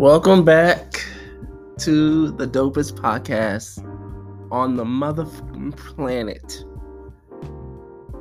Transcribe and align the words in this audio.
Welcome 0.00 0.46
back 0.46 0.94
to 1.80 2.30
the 2.30 2.46
dopest 2.46 2.94
podcast 2.94 3.84
on 4.50 4.74
the 4.74 4.84
motherfucking 4.84 5.76
planet. 5.76 6.64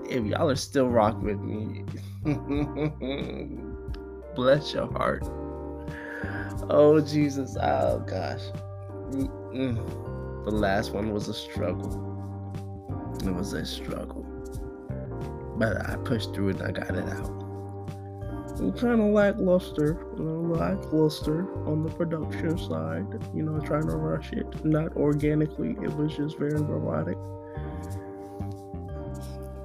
If 0.03 0.25
y'all 0.25 0.49
are 0.49 0.57
still 0.57 0.89
rocking 0.89 1.23
with 1.23 1.39
me, 1.39 1.85
bless 4.35 4.73
your 4.73 4.91
heart. 4.91 5.23
Oh, 6.69 6.99
Jesus. 6.99 7.55
Oh, 7.55 8.03
gosh. 8.05 8.41
Mm-mm. 9.11 10.43
The 10.43 10.51
last 10.51 10.93
one 10.93 11.13
was 11.13 11.29
a 11.29 11.33
struggle. 11.33 13.15
It 13.23 13.33
was 13.33 13.53
a 13.53 13.65
struggle. 13.65 14.23
But 15.55 15.89
I 15.89 15.95
pushed 15.95 16.33
through 16.33 16.49
it 16.49 16.59
and 16.59 16.77
I 16.77 16.81
got 16.81 16.93
it 16.93 17.07
out 17.07 17.38
kind 18.59 19.01
of 19.01 19.07
lackluster, 19.13 19.97
you 20.17 20.23
know, 20.23 20.53
lackluster 20.55 21.47
on 21.65 21.83
the 21.83 21.89
production 21.89 22.57
side. 22.57 23.07
You 23.33 23.43
know, 23.43 23.59
trying 23.59 23.87
to 23.87 23.95
rush 23.95 24.31
it, 24.33 24.65
not 24.65 24.95
organically. 24.95 25.77
It 25.81 25.95
was 25.95 26.15
just 26.15 26.37
very 26.37 26.59
robotic. 26.61 27.17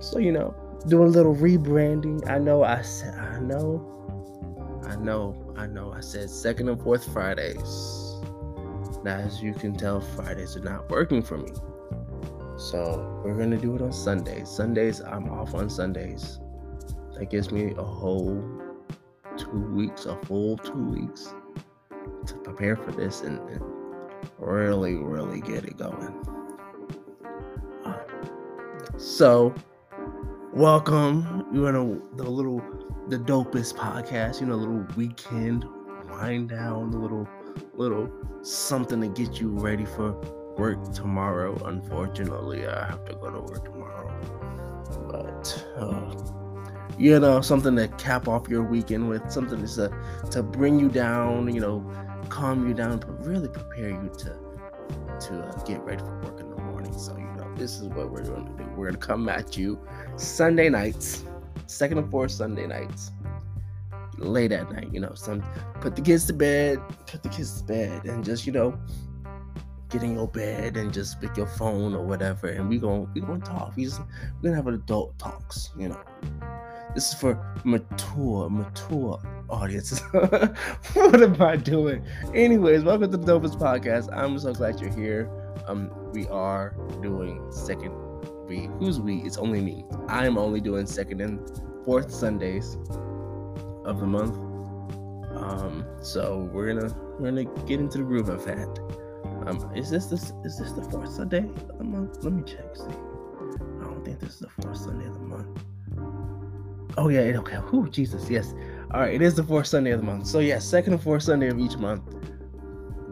So 0.01 0.19
you 0.19 0.33
know, 0.33 0.55
doing 0.87 1.09
a 1.09 1.11
little 1.11 1.35
rebranding. 1.35 2.29
I 2.29 2.39
know. 2.39 2.63
I 2.63 2.83
said. 2.83 3.15
I 3.19 3.41
know. 3.41 3.91
I 4.87 4.97
know. 4.97 5.35
I 5.57 5.67
know. 5.67 5.93
I 5.93 6.01
said 6.01 6.31
second 6.31 6.69
and 6.69 6.81
fourth 6.81 7.13
Fridays. 7.13 8.15
Now, 9.03 9.19
as 9.19 9.43
you 9.43 9.53
can 9.53 9.75
tell, 9.75 10.01
Fridays 10.01 10.57
are 10.57 10.61
not 10.61 10.89
working 10.89 11.23
for 11.23 11.37
me. 11.37 11.53
So 12.57 13.21
we're 13.25 13.37
gonna 13.37 13.59
do 13.59 13.75
it 13.77 13.83
on 13.83 13.93
Sundays. 13.93 14.49
Sundays, 14.49 15.01
I'm 15.01 15.29
off 15.29 15.55
on 15.55 15.69
Sundays. 15.69 16.39
That 17.19 17.31
gives 17.31 17.51
me 17.51 17.75
a 17.77 17.83
whole 17.83 18.64
two 19.37 19.61
weeks, 19.75 20.07
a 20.07 20.17
full 20.25 20.57
two 20.59 20.73
weeks 20.73 21.35
to 22.27 22.35
prepare 22.37 22.77
for 22.77 22.93
this 22.93 23.23
and, 23.23 23.39
and 23.51 23.63
really, 24.39 24.95
really 24.95 25.41
get 25.41 25.65
it 25.65 25.77
going. 25.77 26.15
So, 28.97 29.55
welcome. 30.53 31.47
You 31.53 31.71
know 31.73 32.01
the 32.15 32.25
little, 32.25 32.63
the 33.09 33.19
dopest 33.19 33.75
podcast. 33.75 34.41
You 34.41 34.47
know, 34.47 34.55
a 34.55 34.57
little 34.57 34.87
weekend 34.97 35.65
wind 36.11 36.51
down, 36.51 36.95
a 36.95 36.99
little, 36.99 37.29
little 37.75 38.11
something 38.43 39.01
to 39.01 39.09
get 39.09 39.41
you 39.41 39.51
ready 39.51 39.85
for 39.85 40.13
work 40.57 40.93
tomorrow. 40.93 41.61
Unfortunately, 41.65 42.67
I 42.67 42.87
have 42.87 43.05
to 43.07 43.15
go 43.15 43.31
to 43.31 43.41
work 43.41 43.65
tomorrow, 43.65 44.15
but. 45.09 45.67
Uh, 45.77 46.34
you 46.99 47.19
know, 47.19 47.41
something 47.41 47.77
to 47.77 47.89
cap 47.89 48.29
off 48.29 48.49
your 48.49 48.63
weekend 48.63 49.09
with, 49.09 49.31
something 49.31 49.65
to 49.67 49.91
to 50.31 50.43
bring 50.43 50.79
you 50.79 50.89
down, 50.89 51.53
you 51.53 51.61
know, 51.61 51.85
calm 52.29 52.69
you 52.69 52.75
down, 52.75 52.99
but 52.99 53.25
really 53.25 53.49
prepare 53.49 53.91
you 53.91 54.11
to 54.19 54.37
to 55.21 55.41
uh, 55.41 55.65
get 55.65 55.81
ready 55.83 56.03
for 56.03 56.21
work 56.21 56.41
in 56.41 56.51
the 56.51 56.63
morning. 56.63 56.97
So 56.99 57.17
you 57.17 57.25
know, 57.37 57.53
this 57.57 57.81
is 57.81 57.89
what 57.89 58.11
we're 58.11 58.25
going 58.25 58.47
to 58.47 58.63
do. 58.63 58.69
We're 58.71 58.91
going 58.91 59.01
to 59.01 59.07
come 59.07 59.29
at 59.29 59.57
you 59.57 59.81
Sunday 60.17 60.69
nights, 60.69 61.25
second 61.67 61.99
and 61.99 62.11
fourth 62.11 62.31
Sunday 62.31 62.67
nights, 62.67 63.11
late 64.19 64.53
at 64.53 64.71
night. 64.71 64.91
You 64.93 65.01
know, 65.01 65.15
some 65.15 65.43
put 65.81 65.97
the 65.97 66.03
kids 66.03 66.27
to 66.27 66.33
bed, 66.33 66.81
put 67.07 67.23
the 67.23 67.29
kids 67.29 67.61
to 67.61 67.65
bed, 67.65 68.05
and 68.05 68.25
just 68.25 68.47
you 68.47 68.53
know. 68.53 68.79
Get 69.91 70.03
in 70.03 70.15
your 70.15 70.27
bed 70.27 70.77
and 70.77 70.93
just 70.93 71.21
pick 71.21 71.37
your 71.37 71.47
phone 71.47 71.95
or 71.95 72.05
whatever, 72.05 72.49
and 72.49 72.69
we 72.69 72.79
gonna 72.79 73.07
we 73.15 73.21
gonna 73.21 73.39
talk. 73.39 73.77
We 73.77 73.85
just, 73.85 74.01
we're 74.01 74.51
gonna 74.51 74.57
have 74.57 74.67
adult 74.67 75.17
talks, 75.21 75.71
you 75.79 75.89
know 75.89 76.01
this 76.95 77.09
is 77.09 77.15
for 77.15 77.39
mature, 77.65 78.49
mature 78.49 79.21
audiences. 79.51 80.01
what 80.13 81.23
am 81.23 81.43
I 81.43 81.57
doing? 81.57 82.05
Anyways, 82.33 82.85
welcome 82.85 83.11
to 83.11 83.17
the 83.17 83.27
Dopest 83.27 83.59
Podcast. 83.59 84.09
I'm 84.17 84.39
so 84.39 84.53
glad 84.53 84.81
you're 84.81 84.95
here. 84.95 85.29
Um, 85.67 85.91
we 86.13 86.29
are 86.29 86.75
doing 87.03 87.51
second 87.51 87.93
we 88.47 88.69
who's 88.79 89.01
we? 89.01 89.19
It's 89.19 89.39
only 89.39 89.61
me. 89.61 89.85
I'm 90.09 90.39
only 90.39 90.61
doing 90.61 90.87
second 90.87 91.21
and 91.21 91.41
fourth 91.85 92.13
Sundays 92.13 92.77
of 93.85 94.01
the 94.01 94.07
month. 94.07 94.37
Um, 95.37 95.85
so 96.01 96.49
we're 96.53 96.73
gonna 96.73 96.95
we're 97.19 97.31
gonna 97.31 97.45
get 97.67 97.81
into 97.81 97.99
the 97.99 98.05
groove 98.05 98.29
of 98.29 98.45
that. 98.45 98.69
Um, 99.47 99.71
is 99.75 99.91
this 99.91 100.07
this 100.07 100.33
is 100.45 100.59
this 100.59 100.73
the 100.73 100.83
fourth 100.91 101.11
Sunday 101.11 101.39
of 101.39 101.79
the 101.79 101.85
month? 101.85 102.23
Let 102.23 102.33
me 102.35 102.43
check. 102.43 102.77
See, 102.77 102.85
I 102.85 103.85
don't 103.85 104.05
think 104.05 104.21
this 104.21 104.35
is 104.35 104.41
the 104.41 104.51
fourth 104.63 104.77
Sunday 104.77 105.07
of 105.07 105.15
the 105.15 105.21
month. 105.21 105.65
Oh 106.97 107.09
yeah, 107.09 107.21
okay. 107.39 107.59
Oh 107.73 107.87
Jesus, 107.87 108.31
yes. 108.31 108.55
All 108.93 109.01
right, 109.01 109.15
it 109.15 109.23
is 109.23 109.35
the 109.35 109.43
fourth 109.43 109.67
Sunday 109.67 109.91
of 109.91 110.01
the 110.01 110.07
month. 110.07 110.27
So 110.27 110.39
yeah, 110.39 110.59
second 110.59 110.93
and 110.93 111.03
fourth 111.03 111.25
Sunday 111.25 111.49
of 111.49 111.59
each 111.59 111.77
month. 111.77 112.03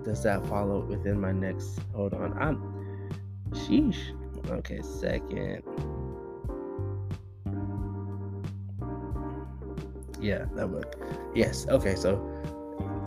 Does 0.04 0.22
that 0.22 0.46
follow 0.46 0.84
within 0.84 1.20
my 1.20 1.32
next? 1.32 1.80
Hold 1.94 2.14
on, 2.14 2.36
I'm. 2.38 2.60
Sheesh. 3.50 3.98
Okay, 4.48 4.80
second. 4.82 5.62
Yeah, 10.20 10.44
that 10.54 10.68
would. 10.68 10.86
Yes. 11.34 11.66
Okay, 11.68 11.96
so 11.96 12.20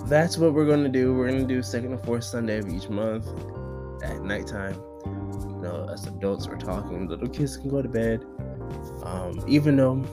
that's 0.08 0.38
what 0.38 0.54
we're 0.54 0.68
gonna 0.68 0.90
do. 0.90 1.14
We're 1.16 1.30
gonna 1.30 1.46
do 1.46 1.64
second 1.64 1.94
and 1.94 2.04
fourth 2.04 2.26
Sunday 2.26 2.58
of 2.58 2.68
each 2.68 2.90
month 2.90 3.28
at 4.04 4.22
nighttime. 4.24 4.76
You 5.06 5.62
know, 5.62 5.90
as 5.92 6.06
adults, 6.06 6.48
we're 6.48 6.58
talking. 6.58 7.08
Little 7.08 7.30
kids 7.30 7.56
can 7.56 7.70
go 7.70 7.82
to 7.82 7.88
bed. 7.88 8.26
Um, 9.04 9.44
even 9.48 9.78
though 9.78 10.04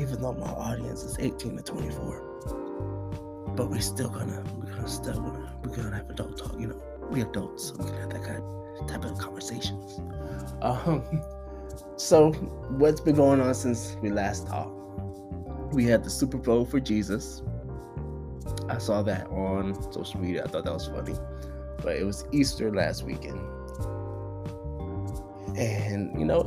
even 0.00 0.20
though 0.20 0.32
my 0.32 0.48
audience 0.48 1.02
is 1.02 1.18
18 1.18 1.56
to 1.58 1.62
24. 1.62 3.52
But 3.54 3.68
we're 3.68 3.80
still 3.80 4.08
gonna, 4.08 4.42
we're 4.56 4.70
gonna 4.70 4.88
still 4.88 5.20
gonna, 5.20 5.54
we're 5.62 5.76
gonna 5.76 5.96
have 5.96 6.08
adult 6.10 6.38
talk, 6.38 6.58
you 6.58 6.68
know. 6.68 6.82
We 7.10 7.22
adults, 7.22 7.68
so 7.68 7.76
we 7.78 7.84
can 7.90 8.00
have 8.00 8.10
that 8.10 8.22
kind 8.22 8.42
of 8.42 8.86
type 8.86 9.04
of 9.04 9.18
conversations. 9.18 10.00
Um, 10.62 11.02
so 11.96 12.32
what's 12.78 13.00
been 13.00 13.16
going 13.16 13.40
on 13.40 13.54
since 13.54 13.96
we 14.00 14.10
last 14.10 14.46
talked? 14.46 14.76
We 15.74 15.84
had 15.84 16.04
the 16.04 16.10
Super 16.10 16.38
Bowl 16.38 16.64
for 16.64 16.80
Jesus. 16.80 17.42
I 18.68 18.78
saw 18.78 19.02
that 19.02 19.26
on 19.28 19.92
social 19.92 20.20
media. 20.20 20.44
I 20.44 20.48
thought 20.48 20.64
that 20.64 20.72
was 20.72 20.86
funny. 20.86 21.14
But 21.82 21.96
it 21.96 22.04
was 22.04 22.24
Easter 22.32 22.72
last 22.72 23.02
weekend. 23.04 23.38
And, 25.56 26.18
you 26.18 26.24
know, 26.24 26.44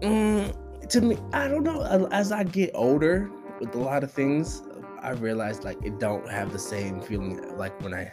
mm, 0.00 0.54
to 0.90 1.00
me, 1.00 1.18
I 1.32 1.48
don't 1.48 1.64
know. 1.64 2.08
As 2.10 2.32
I 2.32 2.44
get 2.44 2.70
older 2.74 3.30
with 3.60 3.74
a 3.74 3.78
lot 3.78 4.02
of 4.02 4.10
things, 4.10 4.62
I 5.00 5.10
realize 5.10 5.62
like 5.64 5.82
it 5.84 5.98
don't 5.98 6.28
have 6.28 6.52
the 6.52 6.58
same 6.58 7.00
feeling 7.00 7.56
like 7.56 7.80
when 7.82 7.94
I, 7.94 8.12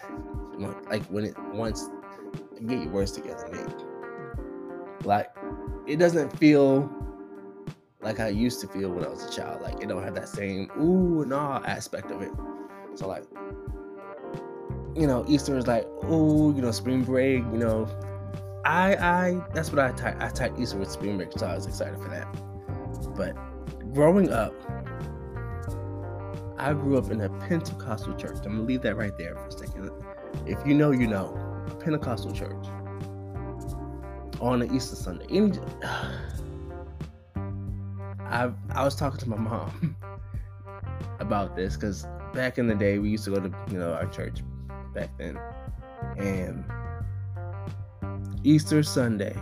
like 0.89 1.03
when 1.05 1.25
it 1.25 1.37
once. 1.53 1.89
Get 2.67 2.83
your 2.83 2.89
words 2.89 3.11
together, 3.11 3.47
Nate. 3.51 5.05
Like 5.05 5.29
it 5.87 5.97
doesn't 5.97 6.37
feel 6.37 6.89
like 8.01 8.19
I 8.19 8.29
used 8.29 8.61
to 8.61 8.67
feel 8.67 8.91
when 8.91 9.03
I 9.03 9.09
was 9.09 9.25
a 9.25 9.31
child. 9.31 9.61
Like 9.61 9.81
it 9.81 9.89
don't 9.89 10.03
have 10.03 10.15
that 10.15 10.29
same 10.29 10.71
ooh 10.79 11.21
and 11.23 11.33
ah 11.33 11.61
aspect 11.65 12.11
of 12.11 12.21
it. 12.21 12.31
So 12.95 13.07
like, 13.07 13.25
you 14.95 15.05
know, 15.05 15.25
Easter 15.27 15.57
is 15.57 15.67
like 15.67 15.85
ooh, 16.05 16.53
you 16.55 16.61
know, 16.61 16.71
spring 16.71 17.03
break. 17.03 17.43
You 17.51 17.57
know, 17.57 17.87
I 18.63 18.95
I 18.95 19.41
that's 19.53 19.71
what 19.71 19.79
I. 19.79 20.15
I 20.19 20.29
type 20.29 20.53
Easter 20.57 20.77
with 20.77 20.91
spring 20.91 21.17
break, 21.17 21.31
so 21.37 21.45
I 21.45 21.55
was 21.55 21.65
excited 21.65 21.99
for 21.99 22.09
that. 22.09 22.27
But 23.15 23.35
growing 23.93 24.31
up, 24.31 24.53
I 26.57 26.73
grew 26.73 26.97
up 26.97 27.11
in 27.11 27.21
a 27.21 27.29
Pentecostal 27.47 28.15
church. 28.15 28.37
I'm 28.45 28.55
gonna 28.55 28.61
leave 28.61 28.81
that 28.81 28.95
right 28.95 29.17
there 29.17 29.35
for 29.35 29.47
a 29.47 29.51
second. 29.51 29.91
If 30.45 30.65
you 30.65 30.73
know, 30.73 30.91
you 30.91 31.07
know, 31.07 31.37
Pentecostal 31.79 32.31
church 32.31 32.65
on 34.41 34.61
an 34.61 34.75
Easter 34.75 34.95
Sunday. 34.95 35.25
I 38.19 38.51
I 38.71 38.83
was 38.83 38.95
talking 38.95 39.19
to 39.19 39.29
my 39.29 39.37
mom 39.37 39.95
about 41.19 41.55
this 41.55 41.75
because 41.75 42.07
back 42.33 42.57
in 42.57 42.67
the 42.67 42.75
day 42.75 42.99
we 42.99 43.09
used 43.09 43.23
to 43.25 43.31
go 43.31 43.39
to 43.39 43.51
you 43.71 43.77
know 43.77 43.93
our 43.93 44.07
church 44.07 44.39
back 44.93 45.09
then, 45.17 45.39
and 46.17 46.65
Easter 48.43 48.83
Sunday 48.83 49.35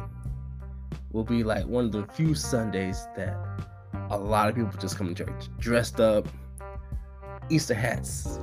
will 1.13 1.23
be 1.23 1.43
like 1.43 1.65
one 1.65 1.85
of 1.85 1.91
the 1.91 2.05
few 2.07 2.35
Sundays 2.35 3.07
that 3.15 3.37
a 4.09 4.17
lot 4.17 4.49
of 4.49 4.55
people 4.55 4.71
just 4.79 4.97
come 4.97 5.13
to 5.13 5.25
church 5.25 5.45
dressed 5.59 5.99
up, 5.99 6.27
Easter 7.49 7.75
hats, 7.75 8.39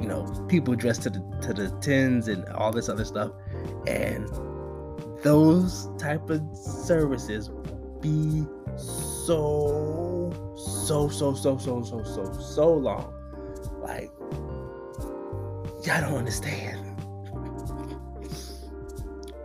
you 0.00 0.06
know, 0.06 0.24
people 0.48 0.74
dressed 0.74 1.02
to 1.04 1.10
the 1.10 1.38
to 1.42 1.54
the 1.54 1.70
tens 1.80 2.28
and 2.28 2.46
all 2.50 2.72
this 2.72 2.88
other 2.88 3.04
stuff, 3.04 3.30
and 3.86 4.28
those 5.22 5.88
type 5.96 6.28
of 6.28 6.42
services 6.54 7.50
be 8.00 8.44
so 8.76 10.32
so 10.56 11.08
so 11.08 11.34
so 11.34 11.56
so 11.56 11.82
so 11.82 12.04
so 12.04 12.32
so 12.32 12.74
long, 12.74 13.14
like 13.80 14.10
y'all 15.86 16.00
don't 16.00 16.18
understand. 16.18 16.82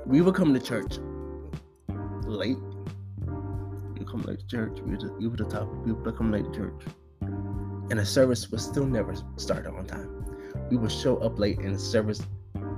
We 0.03 0.19
would 0.19 0.35
come 0.35 0.53
to 0.53 0.59
church 0.59 0.97
late. 2.41 2.57
You 3.99 4.05
come 4.09 4.23
late 4.23 4.39
to 4.39 4.47
church. 4.47 4.79
We 4.83 4.91
were 4.91 4.97
the, 4.97 5.13
we 5.19 5.27
were 5.27 5.37
the 5.37 5.45
top 5.45 5.67
people 5.85 6.01
that 6.03 6.17
come 6.17 6.31
late 6.31 6.45
to 6.45 6.51
church. 6.51 6.81
and 7.21 7.99
the 7.99 8.05
service 8.05 8.49
was 8.49 8.63
still 8.63 8.85
never 8.85 9.13
started 9.37 9.71
on 9.71 9.85
time. 9.85 10.09
We 10.71 10.77
would 10.77 10.91
show 10.91 11.17
up 11.17 11.37
late 11.37 11.59
and 11.59 11.75
the 11.75 11.79
service 11.79 12.21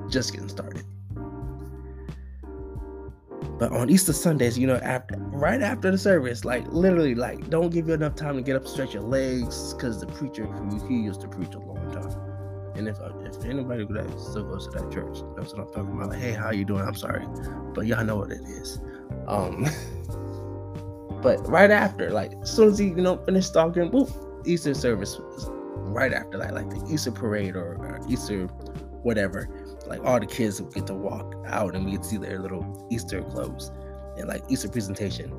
just 0.09 0.33
getting 0.33 0.49
started. 0.49 0.83
But 3.59 3.71
on 3.71 3.89
Easter 3.89 4.11
Sundays, 4.11 4.57
you 4.59 4.67
know, 4.67 4.81
after 4.95 5.15
right 5.47 5.61
after 5.61 5.91
the 5.91 5.97
service, 5.97 6.43
like 6.43 6.65
literally, 6.67 7.15
like 7.15 7.49
don't 7.49 7.69
give 7.69 7.87
you 7.87 7.93
enough 7.93 8.15
time 8.15 8.35
to 8.35 8.41
get 8.41 8.57
up, 8.57 8.67
stretch 8.67 8.93
your 8.93 9.03
legs, 9.03 9.73
because 9.73 10.01
the 10.01 10.07
preacher 10.07 10.45
he 10.89 10.95
used 10.95 11.21
to 11.21 11.27
preach 11.29 11.55
a 11.55 11.59
time. 11.59 11.72
And 12.87 12.89
if 12.89 12.99
if 13.37 13.45
anybody 13.45 13.85
that 13.85 14.19
still 14.19 14.43
goes 14.43 14.67
to 14.67 14.79
that 14.79 14.91
church, 14.91 15.19
that's 15.37 15.53
what 15.53 15.67
I'm 15.67 15.73
talking 15.73 15.93
about. 15.93 16.09
Like, 16.09 16.19
hey, 16.19 16.33
how 16.33 16.51
you 16.51 16.65
doing? 16.65 16.85
I'm 16.85 16.95
sorry, 16.95 17.25
but 17.73 17.85
y'all 17.85 18.03
know 18.03 18.17
what 18.17 18.31
it 18.31 18.41
is. 18.41 18.79
Um, 19.27 19.65
but 21.21 21.47
right 21.47 21.71
after, 21.71 22.09
like 22.11 22.33
as 22.41 22.51
soon 22.51 22.69
as 22.69 22.77
he 22.77 22.87
you 22.87 22.95
know 22.95 23.17
finished 23.17 23.53
talking, 23.53 23.89
boop, 23.89 24.11
Easter 24.45 24.73
service 24.73 25.17
right 25.21 26.11
after 26.11 26.37
that, 26.39 26.53
like 26.53 26.69
the 26.69 26.85
Easter 26.91 27.11
parade 27.11 27.55
or, 27.55 27.75
or 27.75 28.01
Easter 28.09 28.47
whatever 29.03 29.49
like 29.87 30.03
all 30.05 30.19
the 30.19 30.25
kids 30.25 30.61
would 30.61 30.73
get 30.73 30.87
to 30.87 30.93
walk 30.93 31.35
out 31.45 31.75
and 31.75 31.85
we 31.85 31.91
get 31.91 32.05
see 32.05 32.17
their 32.17 32.39
little 32.39 32.87
Easter 32.89 33.21
clothes 33.23 33.71
and 34.17 34.27
like 34.27 34.41
Easter 34.49 34.69
presentation. 34.69 35.31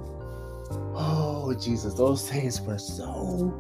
Oh 0.95 1.55
Jesus, 1.59 1.95
those 1.95 2.29
days 2.29 2.61
were 2.61 2.79
so 2.79 3.53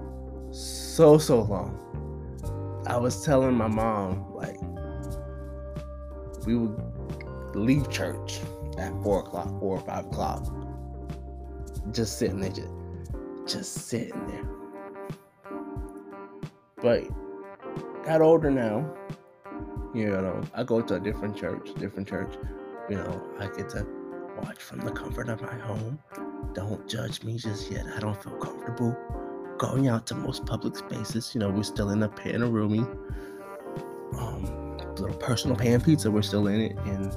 so 0.50 1.18
so 1.18 1.42
long. 1.42 1.80
I 2.86 2.98
was 2.98 3.24
telling 3.24 3.54
my 3.54 3.66
mom 3.66 4.34
like 4.34 4.60
we 6.46 6.54
would 6.56 7.56
leave 7.56 7.90
church 7.90 8.40
at 8.78 8.92
four 9.02 9.20
o'clock, 9.20 9.48
four 9.58 9.78
or 9.78 9.80
five 9.80 10.06
o'clock, 10.06 10.44
just 11.92 12.18
sitting 12.18 12.40
there, 12.40 12.50
just, 12.50 12.68
just 13.46 13.72
sitting 13.88 14.26
there. 14.26 14.44
But 16.82 18.04
got 18.04 18.20
older 18.20 18.50
now, 18.50 18.94
you 19.94 20.10
know, 20.10 20.42
I 20.52 20.62
go 20.64 20.82
to 20.82 20.96
a 20.96 21.00
different 21.00 21.36
church, 21.36 21.72
different 21.78 22.06
church. 22.06 22.34
You 22.90 22.96
know, 22.96 23.22
I 23.38 23.46
get 23.46 23.70
to 23.70 23.86
watch 24.42 24.58
from 24.58 24.80
the 24.80 24.90
comfort 24.90 25.30
of 25.30 25.40
my 25.40 25.54
home. 25.54 25.98
Don't 26.52 26.86
judge 26.86 27.22
me 27.22 27.38
just 27.38 27.70
yet. 27.70 27.86
I 27.96 28.00
don't 28.00 28.22
feel 28.22 28.36
comfortable 28.36 28.94
going 29.58 29.88
out 29.88 30.06
to 30.08 30.14
most 30.14 30.46
public 30.46 30.76
spaces. 30.76 31.34
You 31.34 31.40
know, 31.40 31.50
we're 31.50 31.62
still 31.62 31.90
in 31.90 32.00
the 32.00 32.08
Panaroomy. 32.08 32.86
Um, 34.18 34.76
little 34.96 35.16
personal 35.16 35.56
pan 35.56 35.80
pizza, 35.80 36.10
we're 36.10 36.22
still 36.22 36.46
in 36.46 36.60
it. 36.60 36.76
And 36.84 37.12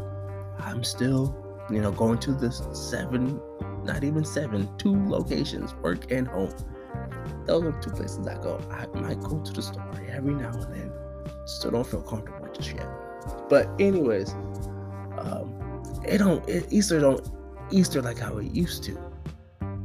I'm 0.59 0.83
still, 0.83 1.35
you 1.69 1.81
know, 1.81 1.91
going 1.91 2.19
to 2.19 2.33
the 2.33 2.51
seven, 2.51 3.39
not 3.83 4.03
even 4.03 4.25
seven, 4.25 4.69
two 4.77 4.95
locations, 5.07 5.73
work 5.75 6.11
and 6.11 6.27
home. 6.27 6.53
Those 7.45 7.63
are 7.63 7.81
two 7.81 7.91
places 7.91 8.27
I 8.27 8.35
go. 8.35 8.59
I 8.71 8.87
might 8.99 9.21
go 9.21 9.39
to 9.39 9.53
the 9.53 9.61
store 9.61 9.89
every 10.09 10.33
now 10.33 10.51
and 10.51 10.73
then. 10.73 10.91
Still 11.45 11.71
don't 11.71 11.87
feel 11.87 12.01
comfortable 12.01 12.47
just 12.53 12.73
yet. 12.73 12.87
But 13.49 13.69
anyways, 13.79 14.33
um, 15.17 15.81
it 16.05 16.17
don't 16.17 16.47
it, 16.49 16.67
Easter 16.71 16.99
don't 16.99 17.25
Easter 17.71 18.01
like 18.01 18.19
how 18.19 18.37
it 18.37 18.51
used 18.51 18.83
to. 18.85 18.97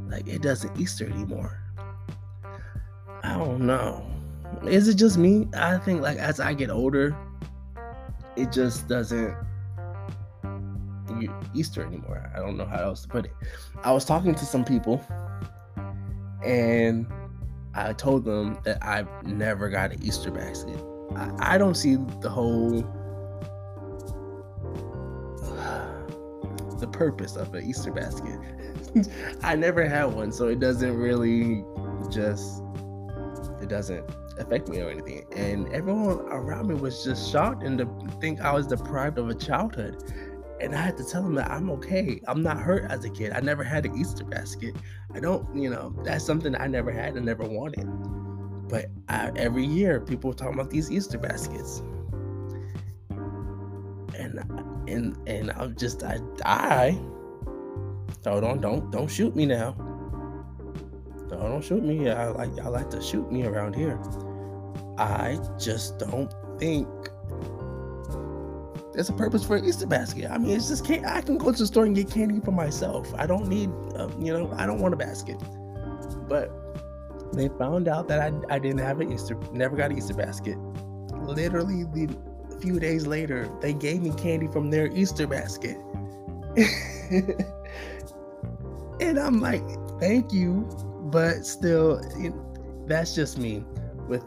Like 0.07 0.27
it 0.27 0.41
doesn't 0.41 0.77
Easter 0.79 1.05
anymore. 1.05 1.62
Don't 3.43 3.65
know. 3.65 4.05
Is 4.65 4.87
it 4.87 4.95
just 4.95 5.17
me? 5.17 5.49
I 5.53 5.77
think 5.77 6.01
like 6.01 6.17
as 6.17 6.39
I 6.39 6.53
get 6.53 6.69
older, 6.69 7.13
it 8.37 8.53
just 8.53 8.87
doesn't 8.87 9.35
Easter 11.53 11.85
anymore. 11.85 12.31
I 12.33 12.39
don't 12.39 12.55
know 12.55 12.65
how 12.65 12.83
else 12.83 13.01
to 13.01 13.09
put 13.09 13.25
it. 13.25 13.33
I 13.83 13.91
was 13.91 14.05
talking 14.05 14.33
to 14.33 14.45
some 14.45 14.63
people 14.63 15.05
and 16.41 17.05
I 17.73 17.91
told 17.91 18.23
them 18.23 18.59
that 18.63 18.77
I've 18.81 19.09
never 19.25 19.69
got 19.69 19.91
an 19.91 20.01
Easter 20.01 20.31
basket. 20.31 20.79
I, 21.13 21.55
I 21.55 21.57
don't 21.57 21.75
see 21.75 21.97
the 22.21 22.29
whole 22.29 22.81
the 26.79 26.87
purpose 26.87 27.35
of 27.35 27.53
an 27.53 27.65
Easter 27.65 27.91
basket. 27.91 28.39
I 29.43 29.57
never 29.57 29.85
had 29.85 30.05
one, 30.05 30.31
so 30.31 30.47
it 30.47 30.61
doesn't 30.61 30.95
really 30.95 31.65
just 32.09 32.62
doesn't 33.73 34.07
affect 34.37 34.69
me 34.69 34.79
or 34.81 34.89
anything. 34.91 35.25
And 35.35 35.67
everyone 35.73 36.19
around 36.29 36.67
me 36.67 36.75
was 36.75 37.03
just 37.03 37.31
shocked 37.31 37.63
and 37.63 37.75
to 37.79 37.87
think 38.21 38.39
I 38.39 38.53
was 38.53 38.67
deprived 38.67 39.17
of 39.17 39.29
a 39.29 39.33
childhood. 39.33 40.13
And 40.61 40.75
I 40.75 40.77
had 40.77 40.95
to 40.97 41.03
tell 41.03 41.23
them 41.23 41.33
that 41.35 41.49
I'm 41.49 41.71
okay. 41.71 42.21
I'm 42.27 42.43
not 42.43 42.59
hurt 42.59 42.91
as 42.91 43.03
a 43.03 43.09
kid. 43.09 43.33
I 43.33 43.39
never 43.39 43.63
had 43.63 43.87
an 43.87 43.97
Easter 43.97 44.25
basket. 44.25 44.75
I 45.15 45.19
don't, 45.19 45.43
you 45.55 45.71
know, 45.71 45.91
that's 46.03 46.23
something 46.23 46.55
I 46.55 46.67
never 46.67 46.91
had 46.91 47.15
and 47.15 47.25
never 47.25 47.45
wanted. 47.45 47.87
But 48.69 48.91
I, 49.09 49.31
every 49.35 49.65
year, 49.65 49.99
people 49.99 50.33
talk 50.33 50.53
about 50.53 50.69
these 50.69 50.91
Easter 50.91 51.17
baskets, 51.17 51.81
and 54.17 54.39
and 54.87 55.17
and 55.27 55.51
I'm 55.51 55.75
just 55.75 56.03
I 56.03 56.19
die. 56.37 56.91
Hold 58.25 58.43
don't 58.43 58.61
don't 58.61 58.91
don't 58.91 59.11
shoot 59.11 59.35
me 59.35 59.45
now. 59.45 59.75
No, 61.33 61.49
don't 61.49 61.63
shoot 61.63 61.83
me. 61.83 62.09
I 62.09 62.27
like 62.29 62.59
I 62.59 62.67
like 62.67 62.89
to 62.91 63.01
shoot 63.01 63.31
me 63.31 63.45
around 63.45 63.75
here. 63.75 63.99
I 64.97 65.39
just 65.57 65.97
don't 65.97 66.31
think 66.59 66.87
there's 68.93 69.09
a 69.09 69.13
purpose 69.13 69.43
for 69.43 69.55
an 69.55 69.65
Easter 69.65 69.87
basket. 69.87 70.29
I 70.29 70.37
mean, 70.37 70.55
it's 70.55 70.69
just 70.69 70.85
can't. 70.85 71.05
I 71.05 71.21
can 71.21 71.39
go 71.39 71.51
to 71.51 71.57
the 71.57 71.65
store 71.65 71.85
and 71.85 71.95
get 71.95 72.11
candy 72.11 72.39
for 72.39 72.51
myself. 72.51 73.11
I 73.17 73.25
don't 73.25 73.47
need, 73.47 73.71
uh, 73.95 74.09
you 74.19 74.31
know, 74.31 74.53
I 74.55 74.67
don't 74.67 74.79
want 74.79 74.93
a 74.93 74.97
basket. 74.97 75.37
But 76.29 76.51
they 77.33 77.49
found 77.57 77.87
out 77.87 78.07
that 78.09 78.19
I, 78.19 78.31
I 78.53 78.59
didn't 78.59 78.79
have 78.79 78.99
an 79.01 79.11
Easter, 79.11 79.35
never 79.51 79.75
got 79.75 79.89
an 79.89 79.97
Easter 79.97 80.13
basket. 80.13 80.57
Literally, 81.23 81.85
the 81.85 82.15
few 82.61 82.79
days 82.79 83.07
later, 83.07 83.49
they 83.61 83.73
gave 83.73 84.03
me 84.03 84.11
candy 84.11 84.47
from 84.47 84.69
their 84.69 84.87
Easter 84.87 85.25
basket. 85.25 85.77
and 88.99 89.17
I'm 89.17 89.41
like, 89.41 89.63
thank 89.99 90.31
you, 90.31 90.69
but 91.13 91.45
still, 91.45 92.01
that's 92.87 93.13
just 93.13 93.37
me 93.37 93.63
with 94.07 94.25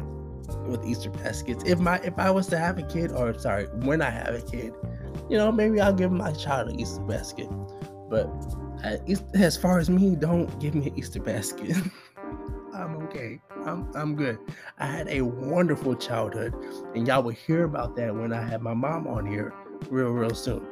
with 0.69 0.87
Easter 0.87 1.11
baskets. 1.11 1.65
If 1.67 1.81
my 1.81 1.99
if 1.99 2.17
I 2.17 2.31
was 2.31 2.47
to 2.49 2.59
have 2.59 2.79
a 2.79 2.85
kid, 2.85 3.11
or 3.11 3.37
sorry, 3.37 3.65
when 3.83 4.01
I 4.01 4.11
have 4.11 4.35
a 4.35 4.41
kid, 4.41 4.73
you 5.29 5.37
know, 5.37 5.51
maybe 5.51 5.81
I'll 5.81 5.93
give 5.93 6.13
my 6.13 6.31
child 6.33 6.69
an 6.69 6.79
Easter 6.79 7.03
basket. 7.03 7.49
But 8.09 8.31
as 9.35 9.57
far 9.57 9.81
as 9.81 9.91
me, 9.91 10.15
don't 10.15 10.47
give 10.61 10.77
me 10.77 10.87
an 10.87 10.97
Easter 10.97 11.21
basket. 11.21 11.77
I'm 12.73 12.97
okay. 13.05 13.41
I'm 13.65 13.91
I'm 13.97 14.15
good. 14.15 14.39
I 14.79 14.87
had 14.87 15.09
a 15.09 15.23
wonderful 15.23 15.97
childhood, 15.97 16.55
and 16.95 17.05
y'all 17.09 17.25
will 17.25 17.33
hear 17.33 17.65
about 17.65 17.97
that 17.97 18.15
when 18.15 18.33
I 18.33 18.43
have 18.43 18.63
my 18.63 18.75
mom 18.75 19.09
on 19.09 19.27
here 19.27 19.53
real 19.91 20.11
real 20.11 20.35
soon. 20.37 20.65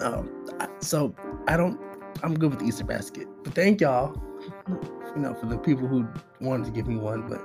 Um, 0.00 0.46
so 0.80 1.14
I 1.46 1.58
don't. 1.58 1.78
I'm 2.22 2.38
good 2.38 2.52
with 2.52 2.60
the 2.60 2.66
Easter 2.66 2.84
basket, 2.84 3.28
but 3.44 3.54
thank 3.54 3.82
y'all. 3.82 4.16
You 5.14 5.22
know, 5.22 5.34
for 5.34 5.46
the 5.46 5.58
people 5.58 5.88
who 5.88 6.06
wanted 6.40 6.66
to 6.66 6.70
give 6.70 6.86
me 6.86 6.96
one, 6.96 7.28
but 7.28 7.40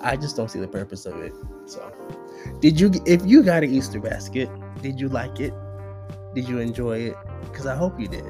I 0.00 0.16
just 0.16 0.36
don't 0.36 0.50
see 0.50 0.60
the 0.60 0.68
purpose 0.68 1.06
of 1.06 1.20
it. 1.20 1.32
So, 1.66 1.92
did 2.60 2.80
you? 2.80 2.90
If 3.06 3.24
you 3.24 3.42
got 3.42 3.62
an 3.64 3.74
Easter 3.74 4.00
basket, 4.00 4.48
did 4.82 5.00
you 5.00 5.08
like 5.08 5.40
it? 5.40 5.52
Did 6.34 6.48
you 6.48 6.58
enjoy 6.58 6.98
it? 6.98 7.16
Because 7.42 7.66
I 7.66 7.76
hope 7.76 7.98
you 8.00 8.08
did. 8.08 8.24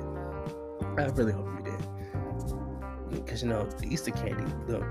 I 0.96 1.06
really 1.14 1.32
hope 1.32 1.48
you 1.58 1.64
did. 1.64 3.24
because 3.24 3.42
you 3.42 3.48
know 3.48 3.64
the 3.64 3.86
Easter 3.92 4.10
candy 4.10 4.44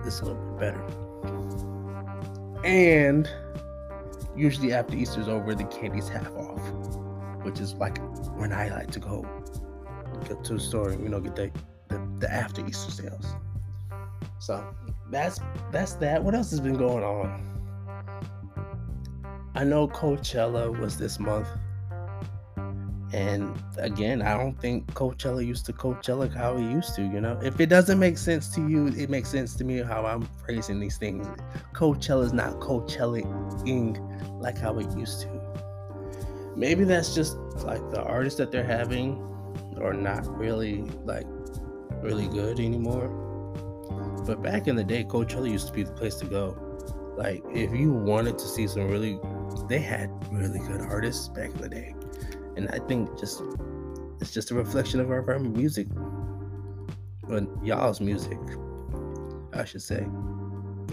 is 0.05 0.19
a 0.19 0.25
little 0.25 0.57
bit 0.57 0.59
better. 0.59 0.83
And 2.65 3.29
usually 4.35 4.73
after 4.73 4.95
Easter's 4.95 5.27
over, 5.27 5.53
the 5.53 5.65
candy's 5.65 6.09
half 6.09 6.31
off, 6.35 6.61
which 7.43 7.59
is 7.59 7.73
like 7.75 7.99
when 8.37 8.51
I 8.51 8.69
like 8.69 8.91
to 8.91 8.99
go 8.99 9.25
to 10.43 10.53
the 10.53 10.59
store 10.59 10.91
you 10.91 11.09
know 11.09 11.19
get 11.19 11.35
the, 11.35 11.51
the, 11.89 12.07
the 12.19 12.31
after 12.31 12.65
Easter 12.65 12.91
sales. 12.91 13.35
So 14.43 14.61
that's 15.09 15.39
that's 15.71 15.93
that. 15.93 16.21
What 16.21 16.35
else 16.35 16.51
has 16.51 16.59
been 16.59 16.75
going 16.75 17.01
on? 17.01 17.41
I 19.55 19.63
know 19.63 19.87
Coachella 19.87 20.77
was 20.77 20.97
this 20.97 21.17
month. 21.17 21.47
And 23.13 23.57
again, 23.77 24.21
I 24.21 24.35
don't 24.35 24.59
think 24.59 24.93
Coachella 24.95 25.45
used 25.45 25.65
to 25.67 25.73
Coachella 25.73 26.29
how 26.35 26.57
it 26.57 26.63
used 26.63 26.93
to, 26.95 27.03
you 27.03 27.21
know. 27.21 27.39
If 27.41 27.61
it 27.61 27.67
doesn't 27.67 27.97
make 27.97 28.17
sense 28.17 28.49
to 28.55 28.67
you, 28.67 28.87
it 28.87 29.09
makes 29.09 29.29
sense 29.29 29.55
to 29.55 29.63
me 29.63 29.77
how 29.77 30.05
I'm 30.05 30.27
phrasing 30.43 30.81
these 30.81 30.97
things. 30.97 31.25
Coachella 31.73 32.25
is 32.25 32.33
not 32.33 32.59
Coachella-ing 32.59 33.97
like 34.41 34.57
how 34.57 34.77
it 34.77 34.91
used 34.97 35.21
to. 35.21 36.53
Maybe 36.57 36.83
that's 36.83 37.15
just 37.15 37.37
like 37.63 37.79
the 37.91 38.01
artists 38.01 38.39
that 38.39 38.51
they're 38.51 38.65
having 38.65 39.21
are 39.81 39.93
not 39.93 40.27
really 40.37 40.81
like 41.05 41.27
really 42.01 42.27
good 42.27 42.59
anymore. 42.59 43.22
But 44.25 44.41
back 44.41 44.67
in 44.67 44.75
the 44.75 44.83
day, 44.83 45.03
Coachella 45.03 45.49
used 45.49 45.67
to 45.67 45.73
be 45.73 45.83
the 45.83 45.91
place 45.91 46.15
to 46.15 46.25
go. 46.25 46.57
Like 47.17 47.43
if 47.53 47.73
you 47.73 47.91
wanted 47.91 48.37
to 48.39 48.45
see 48.45 48.67
some 48.67 48.89
really 48.89 49.19
they 49.69 49.79
had 49.79 50.09
really 50.31 50.59
good 50.59 50.81
artists 50.81 51.29
back 51.29 51.51
in 51.51 51.57
the 51.61 51.69
day 51.69 51.95
and 52.55 52.69
I 52.69 52.79
think 52.79 53.17
just 53.19 53.41
it's 54.19 54.31
just 54.31 54.51
a 54.51 54.55
reflection 54.55 54.99
of 54.99 55.09
our, 55.09 55.39
music, 55.39 55.87
but 57.27 57.43
y'all's 57.63 57.99
music, 57.99 58.37
I 59.51 59.65
should 59.65 59.81
say. 59.81 60.05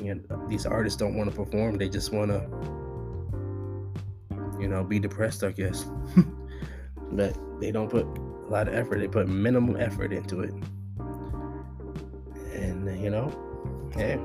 you 0.03 0.15
know, 0.15 0.47
these 0.49 0.67
artists 0.67 0.97
don't 0.97 1.15
want 1.17 1.31
to 1.31 1.37
perform; 1.37 1.77
they 1.77 1.89
just 1.89 2.13
want 2.13 2.31
to, 2.31 2.41
you 4.61 4.69
know, 4.69 4.83
be 4.83 4.99
depressed, 4.99 5.45
I 5.45 5.53
guess. 5.53 5.87
but 7.13 7.37
they 7.61 7.71
don't 7.71 7.91
put 7.91 8.07
a 8.07 8.51
lot 8.51 8.69
of 8.69 8.75
effort; 8.75 8.99
they 8.99 9.09
put 9.09 9.29
minimum 9.29 9.77
effort 9.77 10.13
into 10.13 10.41
it. 10.41 10.55
You 13.01 13.09
know, 13.09 13.29
hey, 13.95 14.21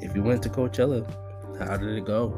if 0.00 0.16
you 0.16 0.22
went 0.22 0.42
to 0.44 0.48
Coachella, 0.48 1.06
how 1.58 1.76
did 1.76 1.94
it 1.94 2.06
go? 2.06 2.32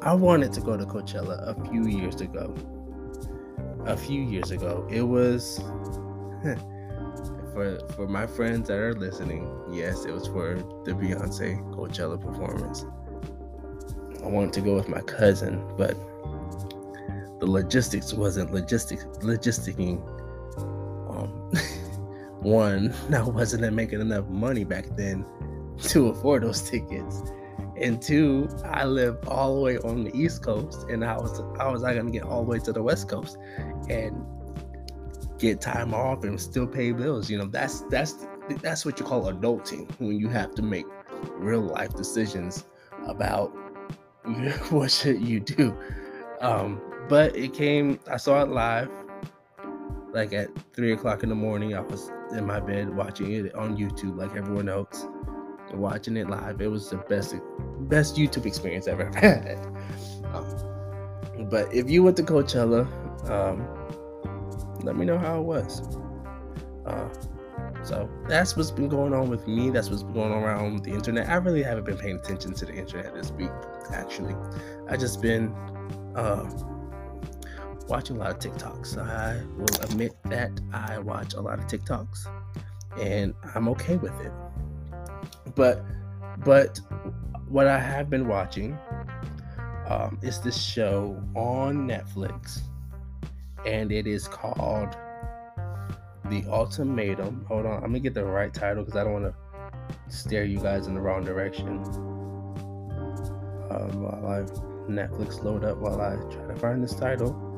I 0.00 0.14
wanted 0.14 0.52
to 0.52 0.60
go 0.60 0.76
to 0.76 0.84
Coachella 0.84 1.48
a 1.48 1.70
few 1.70 1.86
years 1.86 2.20
ago. 2.20 2.54
A 3.86 3.96
few 3.96 4.22
years 4.22 4.52
ago, 4.52 4.86
it 4.90 5.02
was 5.02 5.58
for 7.52 7.80
for 7.96 8.06
my 8.06 8.28
friends 8.28 8.68
that 8.68 8.78
are 8.78 8.94
listening. 8.94 9.50
Yes, 9.72 10.04
it 10.04 10.12
was 10.12 10.28
for 10.28 10.54
the 10.84 10.92
Beyonce 10.92 11.60
Coachella 11.74 12.20
performance. 12.20 12.84
I 14.22 14.28
wanted 14.28 14.52
to 14.52 14.60
go 14.60 14.76
with 14.76 14.88
my 14.88 15.00
cousin, 15.00 15.66
but 15.76 15.96
the 17.40 17.46
logistics 17.46 18.14
wasn't 18.14 18.52
logistic 18.52 19.02
logisticing. 19.20 20.00
One, 22.44 22.94
I 23.12 23.22
wasn't 23.22 23.72
making 23.74 24.00
enough 24.00 24.28
money 24.28 24.64
back 24.64 24.86
then 24.96 25.26
to 25.82 26.08
afford 26.08 26.44
those 26.44 26.62
tickets 26.62 27.22
and 27.76 28.00
two, 28.00 28.48
I 28.64 28.84
live 28.84 29.18
all 29.26 29.56
the 29.56 29.60
way 29.60 29.78
on 29.78 30.04
the 30.04 30.16
East 30.16 30.42
Coast, 30.42 30.86
and 30.88 31.04
I 31.04 31.16
was 31.16 31.42
how 31.58 31.72
was 31.72 31.82
I 31.82 31.94
gonna 31.94 32.10
get 32.10 32.22
all 32.22 32.44
the 32.44 32.50
way 32.50 32.58
to 32.60 32.72
the 32.72 32.82
West 32.82 33.08
Coast 33.08 33.36
and 33.88 34.24
get 35.38 35.60
time 35.60 35.92
off 35.92 36.22
and 36.22 36.40
still 36.40 36.66
pay 36.66 36.92
bills? 36.92 37.28
You 37.28 37.38
know, 37.38 37.46
that's 37.46 37.80
that's 37.90 38.26
that's 38.60 38.84
what 38.84 39.00
you 39.00 39.04
call 39.04 39.24
adulting 39.32 39.90
when 39.98 40.18
you 40.18 40.28
have 40.28 40.54
to 40.54 40.62
make 40.62 40.86
real 41.32 41.62
life 41.62 41.94
decisions 41.94 42.64
about 43.06 43.48
what 44.70 44.90
should 44.90 45.20
you 45.20 45.40
do. 45.40 45.76
Um, 46.40 46.80
but 47.08 47.34
it 47.36 47.54
came. 47.54 47.98
I 48.08 48.18
saw 48.18 48.40
it 48.42 48.50
live, 48.50 48.90
like 50.12 50.32
at 50.32 50.48
three 50.74 50.92
o'clock 50.92 51.24
in 51.24 51.28
the 51.28 51.34
morning. 51.34 51.74
I 51.74 51.80
was 51.80 52.12
in 52.34 52.46
my 52.46 52.60
bed 52.60 52.94
watching 52.94 53.32
it 53.32 53.54
on 53.54 53.76
YouTube, 53.76 54.16
like 54.16 54.36
everyone 54.36 54.68
else 54.68 55.06
watching 55.72 56.16
it 56.16 56.28
live. 56.28 56.60
It 56.60 56.70
was 56.70 56.90
the 56.90 56.96
best 56.96 57.34
best 57.80 58.16
YouTube 58.16 58.46
experience 58.46 58.88
I've 58.88 59.00
ever 59.00 59.18
had. 59.18 59.58
Um, 60.32 61.48
but 61.50 61.72
if 61.74 61.90
you 61.90 62.02
went 62.02 62.16
to 62.18 62.22
Coachella, 62.22 62.86
um, 63.30 63.66
let 64.82 64.96
me 64.96 65.04
know 65.04 65.18
how 65.18 65.38
it 65.38 65.42
was. 65.42 65.96
Uh, 66.86 67.08
so 67.82 68.08
that's 68.28 68.56
what's 68.56 68.70
been 68.70 68.88
going 68.88 69.12
on 69.12 69.28
with 69.28 69.46
me. 69.46 69.70
That's 69.70 69.90
what's 69.90 70.02
been 70.02 70.14
going 70.14 70.32
on 70.32 70.42
around 70.42 70.84
the 70.84 70.92
internet. 70.92 71.28
I 71.28 71.36
really 71.36 71.62
haven't 71.62 71.84
been 71.84 71.98
paying 71.98 72.16
attention 72.16 72.54
to 72.54 72.66
the 72.66 72.74
internet 72.74 73.14
this 73.14 73.30
week. 73.32 73.50
Actually, 73.92 74.34
I 74.88 74.96
just 74.96 75.20
been 75.20 75.54
uh, 76.14 76.48
watching 77.88 78.16
a 78.16 78.20
lot 78.20 78.30
of 78.30 78.38
TikToks. 78.38 78.98
I 78.98 79.42
will 79.56 79.82
admit 79.82 80.12
that 80.24 80.50
I 80.72 80.98
watch 80.98 81.34
a 81.34 81.40
lot 81.40 81.58
of 81.58 81.66
TikToks, 81.66 82.26
and 83.00 83.34
I'm 83.54 83.68
okay 83.68 83.96
with 83.96 84.18
it. 84.20 84.32
But 85.54 85.84
but 86.44 86.80
what 87.48 87.66
I 87.66 87.78
have 87.78 88.10
been 88.10 88.26
watching 88.26 88.76
um, 89.86 90.18
is 90.22 90.40
this 90.40 90.60
show 90.60 91.22
on 91.34 91.86
Netflix, 91.88 92.60
and 93.66 93.92
it 93.92 94.06
is 94.06 94.28
called 94.28 94.96
The 96.26 96.44
Ultimatum. 96.48 97.44
Hold 97.48 97.66
on, 97.66 97.76
I'm 97.76 97.90
gonna 97.90 98.00
get 98.00 98.14
the 98.14 98.24
right 98.24 98.52
title 98.52 98.84
because 98.84 98.98
I 98.98 99.04
don't 99.04 99.22
want 99.22 99.26
to 99.26 100.14
steer 100.14 100.44
you 100.44 100.58
guys 100.58 100.86
in 100.86 100.94
the 100.94 101.00
wrong 101.00 101.24
direction. 101.24 101.78
Um, 103.70 104.02
while 104.02 104.26
I 104.26 104.42
Netflix 104.90 105.42
load 105.42 105.64
up, 105.64 105.78
while 105.78 106.00
I 106.00 106.16
try 106.32 106.46
to 106.46 106.56
find 106.56 106.82
this 106.82 106.94
title. 106.94 107.53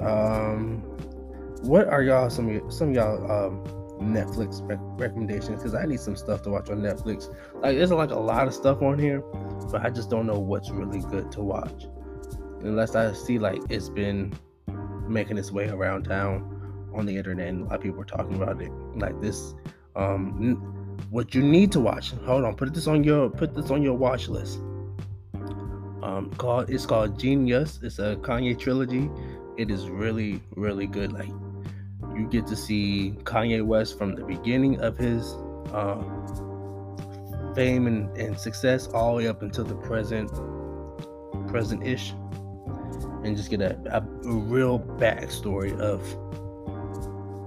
Um, 0.00 0.82
what 1.62 1.88
are 1.88 2.02
y'all? 2.02 2.30
Some 2.30 2.70
some 2.70 2.94
y'all 2.94 3.30
um, 3.30 3.64
Netflix 4.00 4.66
rec- 4.68 4.78
recommendations 4.98 5.58
because 5.58 5.74
I 5.74 5.84
need 5.84 6.00
some 6.00 6.16
stuff 6.16 6.42
to 6.42 6.50
watch 6.50 6.70
on 6.70 6.78
Netflix. 6.78 7.28
Like 7.54 7.76
there's 7.76 7.90
like 7.90 8.10
a 8.10 8.18
lot 8.18 8.46
of 8.46 8.54
stuff 8.54 8.82
on 8.82 8.98
here, 8.98 9.20
but 9.70 9.82
I 9.84 9.90
just 9.90 10.10
don't 10.10 10.26
know 10.26 10.38
what's 10.38 10.70
really 10.70 11.00
good 11.00 11.30
to 11.32 11.42
watch 11.42 11.86
unless 12.62 12.94
I 12.94 13.12
see 13.12 13.38
like 13.38 13.60
it's 13.68 13.88
been 13.88 14.32
making 15.08 15.38
its 15.38 15.50
way 15.50 15.68
around 15.68 16.04
town 16.04 16.90
on 16.94 17.06
the 17.06 17.16
internet 17.16 17.48
and 17.48 17.62
a 17.62 17.64
lot 17.64 17.74
of 17.76 17.80
people 17.82 18.00
are 18.00 18.04
talking 18.04 18.40
about 18.40 18.60
it. 18.60 18.70
Like 18.94 19.20
this, 19.20 19.54
um, 19.96 20.56
what 21.10 21.34
you 21.34 21.42
need 21.42 21.72
to 21.72 21.80
watch. 21.80 22.12
Hold 22.24 22.44
on, 22.44 22.54
put 22.54 22.72
this 22.74 22.86
on 22.86 23.04
your 23.04 23.28
put 23.28 23.54
this 23.54 23.70
on 23.70 23.82
your 23.82 23.94
watch 23.94 24.28
list. 24.28 24.58
Um, 26.02 26.32
called 26.38 26.70
it's 26.70 26.86
called 26.86 27.18
Genius. 27.18 27.80
It's 27.82 27.98
a 27.98 28.16
Kanye 28.16 28.58
trilogy. 28.58 29.10
It 29.60 29.70
is 29.70 29.90
really 29.90 30.40
really 30.56 30.86
good. 30.86 31.12
Like 31.12 31.28
you 32.16 32.26
get 32.30 32.46
to 32.46 32.56
see 32.56 33.14
Kanye 33.24 33.62
West 33.62 33.98
from 33.98 34.14
the 34.14 34.24
beginning 34.24 34.80
of 34.80 34.96
his 34.96 35.34
uh, 35.74 36.02
fame 37.54 37.86
and, 37.86 38.16
and 38.16 38.38
success 38.38 38.86
all 38.86 39.10
the 39.10 39.16
way 39.18 39.28
up 39.28 39.42
until 39.42 39.64
the 39.64 39.74
present, 39.74 40.30
present-ish, 41.48 42.12
and 43.22 43.36
just 43.36 43.50
get 43.50 43.60
a, 43.60 43.78
a, 43.92 44.00
real 44.24 44.78
backstory 44.78 45.78
of 45.78 46.00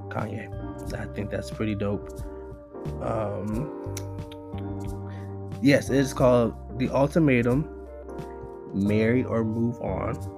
Kanye. 0.09 0.53
I 0.93 1.05
think 1.15 1.31
that's 1.31 1.49
pretty 1.49 1.73
dope. 1.73 2.11
Um, 3.01 3.95
yes, 5.63 5.89
it 5.89 5.97
is 5.97 6.13
called 6.13 6.77
The 6.77 6.89
Ultimatum: 6.89 7.67
Marry 8.71 9.23
or 9.23 9.43
Move 9.43 9.81
On 9.81 10.32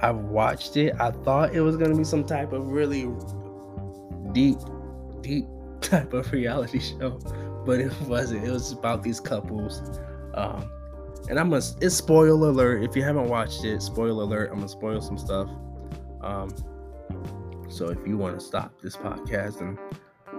I 0.00 0.10
watched 0.10 0.76
it. 0.76 0.94
I 1.00 1.10
thought 1.10 1.54
it 1.54 1.60
was 1.60 1.76
gonna 1.76 1.96
be 1.96 2.04
some 2.04 2.24
type 2.24 2.52
of 2.52 2.68
really 2.68 3.08
deep, 4.32 4.58
deep 5.20 5.46
type 5.80 6.12
of 6.12 6.30
reality 6.32 6.80
show, 6.80 7.18
but 7.64 7.80
it 7.80 7.92
wasn't. 8.02 8.44
It 8.44 8.50
was 8.50 8.72
about 8.72 9.02
these 9.02 9.20
couples. 9.20 9.98
Um, 10.34 10.70
and 11.28 11.40
I'm 11.40 11.50
gonna 11.50 11.62
it's 11.80 11.94
spoiler 11.94 12.48
alert. 12.50 12.82
If 12.82 12.94
you 12.94 13.02
haven't 13.02 13.28
watched 13.28 13.64
it, 13.64 13.82
spoiler 13.82 14.24
alert, 14.24 14.50
I'm 14.50 14.56
gonna 14.56 14.68
spoil 14.68 15.00
some 15.00 15.18
stuff. 15.18 15.48
Um, 16.20 16.50
so 17.68 17.88
if 17.88 18.06
you 18.06 18.16
want 18.16 18.38
to 18.38 18.44
stop 18.44 18.80
this 18.80 18.96
podcast 18.96 19.60
and 19.60 19.78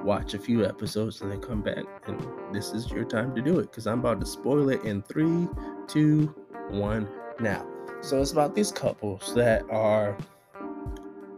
watch 0.05 0.33
a 0.33 0.39
few 0.39 0.65
episodes 0.65 1.21
and 1.21 1.31
then 1.31 1.41
come 1.41 1.61
back, 1.61 1.83
and 2.05 2.19
this 2.53 2.71
is 2.71 2.89
your 2.91 3.03
time 3.03 3.35
to 3.35 3.41
do 3.41 3.59
it 3.59 3.71
because 3.71 3.87
I'm 3.87 3.99
about 3.99 4.19
to 4.21 4.25
spoil 4.25 4.69
it 4.69 4.83
in 4.83 5.01
three, 5.01 5.47
two, 5.87 6.33
one, 6.69 7.07
now. 7.39 7.67
So 8.07 8.21
it's 8.21 8.31
about 8.31 8.55
these 8.55 8.71
couples 8.71 9.35
that 9.35 9.69
are 9.69 10.17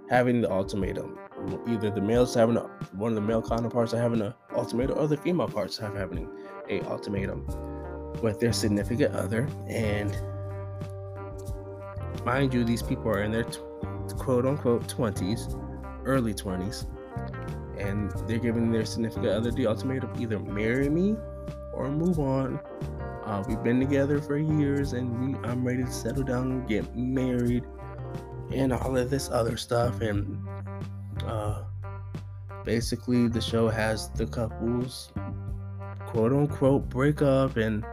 having 0.08 0.42
the 0.42 0.52
ultimatum. 0.52 1.18
Either 1.68 1.90
the 1.90 2.00
males 2.00 2.36
having 2.36 2.58
a, 2.58 2.60
one 2.94 3.10
of 3.10 3.16
the 3.16 3.22
male 3.22 3.42
counterparts 3.42 3.92
are 3.96 4.00
having 4.00 4.22
an 4.22 4.36
ultimatum, 4.54 5.00
or 5.00 5.08
the 5.08 5.18
female 5.18 5.48
parts 5.48 5.80
are 5.80 5.92
having 5.98 6.30
a 6.70 6.82
ultimatum 6.82 7.44
with 8.22 8.40
their 8.40 8.54
significant 8.54 9.16
other. 9.16 9.50
And 9.68 10.16
mind 12.24 12.54
you, 12.54 12.64
these 12.64 12.84
people 12.84 13.10
are 13.10 13.24
in 13.24 13.32
their 13.32 13.46
t- 13.46 13.62
quote 14.20 14.46
unquote 14.46 14.88
twenties, 14.88 15.48
early 16.06 16.36
twenties, 16.36 16.86
and 17.80 18.12
they're 18.28 18.38
giving 18.38 18.72
their 18.72 18.86
significant 18.86 19.30
other 19.30 19.50
the 19.50 19.66
ultimatum: 19.66 20.14
either 20.20 20.38
marry 20.38 20.88
me 20.88 21.16
or 21.74 21.90
move 21.90 22.20
on 22.20 22.60
uh, 23.30 23.44
we've 23.48 23.62
been 23.64 23.80
together 23.80 24.20
for 24.20 24.38
years, 24.38 24.94
and 24.94 25.08
we, 25.20 25.48
I'm 25.48 25.64
ready 25.64 25.84
to 25.84 25.92
settle 25.92 26.24
down 26.24 26.66
get 26.66 26.96
married, 26.96 27.64
and 28.52 28.74
all 28.74 28.98
of 28.98 29.12
this 29.12 29.30
other 29.30 29.56
stuff. 29.56 30.02
And 30.02 30.40
uh, 31.26 31.62
basically, 32.66 33.28
the 33.28 33.40
show 33.40 33.70
has 33.70 34.10
the 34.12 34.26
couples, 34.26 35.12
quote 36.08 36.34
unquote, 36.34 36.90
break 36.90 37.22
up 37.22 37.58
and 37.58 37.86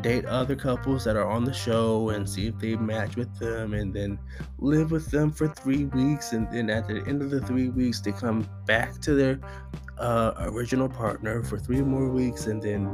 date 0.00 0.24
other 0.24 0.56
couples 0.56 1.04
that 1.04 1.16
are 1.16 1.28
on 1.28 1.44
the 1.44 1.52
show 1.52 2.10
and 2.10 2.28
see 2.28 2.46
if 2.46 2.58
they 2.58 2.76
match 2.76 3.14
with 3.16 3.38
them, 3.38 3.74
and 3.74 3.92
then 3.92 4.18
live 4.58 4.90
with 4.90 5.10
them 5.10 5.30
for 5.30 5.48
three 5.48 5.84
weeks. 5.84 6.32
And 6.32 6.50
then 6.50 6.70
at 6.70 6.88
the 6.88 7.04
end 7.06 7.20
of 7.20 7.28
the 7.28 7.40
three 7.42 7.68
weeks, 7.68 8.00
they 8.00 8.12
come 8.12 8.48
back 8.64 9.00
to 9.02 9.12
their 9.12 9.38
uh, 9.98 10.32
original 10.38 10.88
partner 10.88 11.42
for 11.42 11.58
three 11.58 11.82
more 11.82 12.08
weeks, 12.08 12.46
and 12.46 12.62
then 12.62 12.88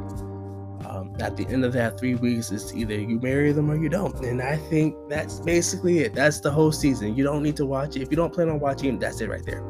um, 0.89 1.13
at 1.19 1.35
the 1.37 1.45
end 1.47 1.65
of 1.65 1.73
that 1.73 1.99
three 1.99 2.15
weeks, 2.15 2.51
it's 2.51 2.73
either 2.73 2.95
you 2.95 3.19
marry 3.19 3.51
them 3.51 3.69
or 3.69 3.75
you 3.75 3.89
don't. 3.89 4.15
And 4.23 4.41
I 4.41 4.57
think 4.57 4.95
that's 5.09 5.39
basically 5.39 5.99
it. 5.99 6.13
That's 6.13 6.39
the 6.39 6.51
whole 6.51 6.71
season. 6.71 7.15
You 7.15 7.23
don't 7.23 7.43
need 7.43 7.55
to 7.57 7.65
watch 7.65 7.95
it. 7.95 8.01
If 8.01 8.11
you 8.11 8.17
don't 8.17 8.33
plan 8.33 8.49
on 8.49 8.59
watching, 8.59 8.99
that's 8.99 9.21
it 9.21 9.29
right 9.29 9.45
there. 9.45 9.63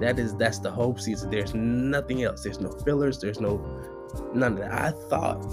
That 0.00 0.18
is 0.18 0.34
that's 0.36 0.58
the 0.58 0.70
whole 0.70 0.96
season. 0.96 1.30
There's 1.30 1.54
nothing 1.54 2.22
else. 2.22 2.42
There's 2.42 2.60
no 2.60 2.70
fillers. 2.70 3.18
There's 3.18 3.40
no 3.40 3.58
none 4.34 4.52
of 4.52 4.58
that. 4.58 4.72
I 4.72 4.90
thought 5.08 5.44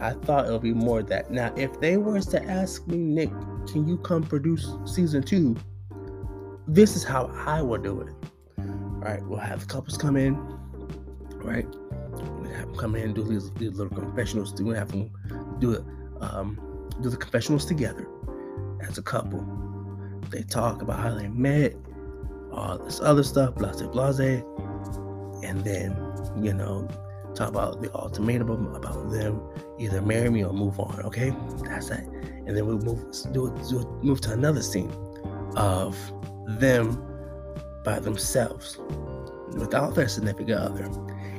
I 0.00 0.12
thought 0.24 0.48
it 0.48 0.52
would 0.52 0.62
be 0.62 0.74
more 0.74 1.00
of 1.00 1.08
that. 1.08 1.30
Now, 1.30 1.52
if 1.56 1.80
they 1.80 1.96
was 1.96 2.26
to 2.26 2.44
ask 2.44 2.86
me, 2.86 2.96
Nick, 2.98 3.30
can 3.68 3.86
you 3.86 3.96
come 3.98 4.24
produce 4.24 4.68
season 4.84 5.22
two? 5.22 5.56
This 6.66 6.96
is 6.96 7.04
how 7.04 7.30
I 7.46 7.62
would 7.62 7.84
do 7.84 8.00
it. 8.00 8.12
All 8.58 9.10
right, 9.10 9.22
we'll 9.26 9.38
have 9.38 9.68
couples 9.68 9.96
come 9.96 10.16
in 10.16 10.34
right? 11.44 11.66
We 12.54 12.60
have 12.60 12.68
them 12.68 12.76
come 12.76 12.94
in 12.94 13.02
and 13.02 13.14
do 13.16 13.24
these, 13.24 13.50
these 13.52 13.72
little 13.72 13.96
confessionals. 13.96 14.54
We 14.60 14.76
have 14.76 14.92
them 14.92 15.10
do 15.58 15.72
it, 15.72 15.84
um, 16.20 16.88
do 17.02 17.10
the 17.10 17.16
confessionals 17.16 17.64
together 17.64 18.06
as 18.80 18.96
a 18.96 19.02
couple. 19.02 19.44
They 20.30 20.42
talk 20.42 20.80
about 20.80 21.00
how 21.00 21.14
they 21.14 21.26
met, 21.26 21.74
all 22.52 22.78
this 22.78 23.00
other 23.00 23.24
stuff, 23.24 23.56
blase 23.56 23.82
blase, 23.82 24.20
and 25.42 25.64
then 25.64 25.96
you 26.40 26.54
know 26.54 26.88
talk 27.34 27.48
about 27.48 27.82
the 27.82 27.92
ultimatum 27.92 28.72
about 28.72 29.10
them 29.10 29.40
either 29.80 30.00
marry 30.00 30.30
me 30.30 30.44
or 30.44 30.52
move 30.52 30.78
on. 30.78 31.00
Okay, 31.06 31.34
that's 31.64 31.88
that. 31.88 32.04
And 32.46 32.56
then 32.56 32.66
we 32.66 32.76
move 32.76 33.00
do, 33.32 33.52
do 33.68 34.00
move 34.04 34.20
to 34.20 34.32
another 34.32 34.62
scene 34.62 34.92
of 35.56 35.98
them 36.46 37.02
by 37.84 37.98
themselves 37.98 38.78
without 39.56 39.96
their 39.96 40.08
significant 40.08 40.58
other, 40.58 40.84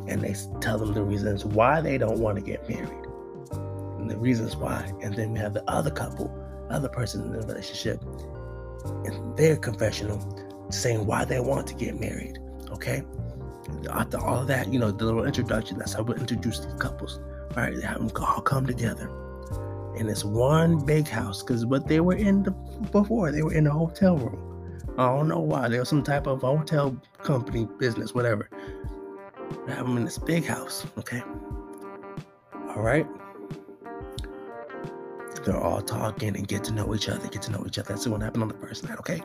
and 0.08 0.22
they 0.22 0.36
tell 0.62 0.78
them 0.78 0.94
the 0.94 1.04
reasons 1.04 1.46
why 1.46 1.82
they 1.82 1.98
don't 1.98 2.20
want 2.20 2.38
to 2.38 2.42
get 2.42 2.68
married 2.70 3.06
and 4.06 4.12
the 4.12 4.18
reasons 4.18 4.56
why. 4.56 4.92
And 5.02 5.16
then 5.16 5.34
we 5.34 5.40
have 5.40 5.54
the 5.54 5.68
other 5.70 5.90
couple, 5.90 6.32
other 6.70 6.90
person 6.90 7.24
in 7.24 7.32
the 7.32 7.40
relationship, 7.40 8.04
in 9.04 9.36
their 9.36 9.58
confessional 9.58 10.20
saying 10.70 11.06
why 11.08 11.26
they 11.26 11.40
want 11.40 11.66
to 11.68 11.74
get 11.74 12.00
married. 12.00 12.38
Okay. 12.72 13.04
After 13.90 14.20
all 14.20 14.42
of 14.42 14.48
that, 14.48 14.72
you 14.72 14.78
know, 14.78 14.92
the 14.92 15.06
little 15.06 15.26
introduction, 15.26 15.80
that's 15.80 15.94
how 15.94 16.04
we 16.04 16.14
introduce 16.16 16.60
these 16.60 16.76
couples. 16.76 17.20
Right? 17.56 17.76
They 17.76 17.82
have 17.82 17.98
them 17.98 18.12
all 18.24 18.42
come 18.42 18.68
together 18.68 19.10
in 19.96 20.06
this 20.06 20.24
one 20.24 20.86
big 20.86 21.08
house 21.08 21.42
because 21.42 21.66
what 21.66 21.88
they 21.88 22.00
were 22.00 22.16
in 22.16 22.44
the, 22.44 22.52
before, 22.92 23.32
they 23.32 23.42
were 23.42 23.54
in 23.54 23.66
a 23.66 23.72
hotel 23.72 24.18
room. 24.18 24.82
I 25.00 25.08
don't 25.08 25.28
know 25.28 25.40
why. 25.40 25.68
There 25.68 25.80
was 25.80 25.90
some 25.90 26.04
type 26.04 26.28
of 26.28 26.42
hotel 26.42 26.96
company 27.18 27.68
business, 27.80 28.14
whatever. 28.14 28.50
Have 29.68 29.88
them 29.88 29.98
in 29.98 30.06
this 30.06 30.18
big 30.18 30.46
house, 30.46 30.86
okay? 30.98 31.22
All 32.70 32.82
right. 32.82 33.08
They're 35.44 35.62
all 35.62 35.82
talking 35.82 36.36
and 36.36 36.48
get 36.48 36.64
to 36.66 36.74
know 36.74 36.96
each 36.96 37.08
other, 37.08 37.28
get 37.28 37.44
to 37.44 37.52
know 37.52 37.64
each 37.68 37.78
other. 37.78 37.90
That's 37.90 38.08
what 38.08 38.22
happened 38.22 38.44
on 38.44 38.50
the 38.50 38.56
first 38.56 38.84
night, 38.84 38.98
okay? 39.00 39.22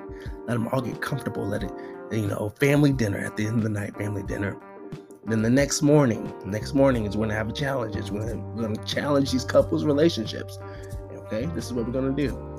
Let 0.46 0.54
them 0.54 0.68
all 0.68 0.82
get 0.82 1.00
comfortable. 1.00 1.46
Let 1.46 1.62
it, 1.62 1.72
you 2.12 2.26
know, 2.26 2.52
family 2.60 2.92
dinner 2.92 3.18
at 3.18 3.36
the 3.36 3.46
end 3.46 3.58
of 3.58 3.62
the 3.62 3.70
night, 3.70 3.96
family 3.96 4.22
dinner. 4.22 4.56
Then 5.26 5.42
the 5.42 5.50
next 5.50 5.82
morning, 5.82 6.32
next 6.44 6.74
morning 6.74 7.06
is 7.06 7.16
when 7.16 7.30
I 7.30 7.34
have 7.34 7.48
a 7.48 7.52
challenge. 7.52 7.96
It's 7.96 8.10
when 8.10 8.54
we're 8.54 8.68
to 8.68 8.84
challenge 8.84 9.32
these 9.32 9.44
couples' 9.44 9.84
relationships. 9.84 10.58
Okay, 11.12 11.46
this 11.54 11.66
is 11.66 11.72
what 11.72 11.86
we're 11.86 12.00
to 12.00 12.10
do 12.10 12.50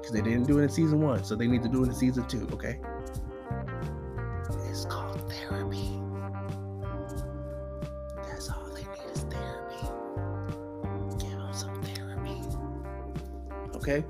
because 0.00 0.12
they 0.12 0.20
didn't 0.20 0.44
do 0.44 0.58
it 0.58 0.62
in 0.62 0.68
season 0.68 1.00
one, 1.00 1.24
so 1.24 1.34
they 1.34 1.46
need 1.46 1.62
to 1.62 1.68
do 1.68 1.82
it 1.84 1.88
in 1.88 1.94
season 1.94 2.26
two. 2.26 2.46
Okay, 2.52 2.78
Okay, 13.80 14.04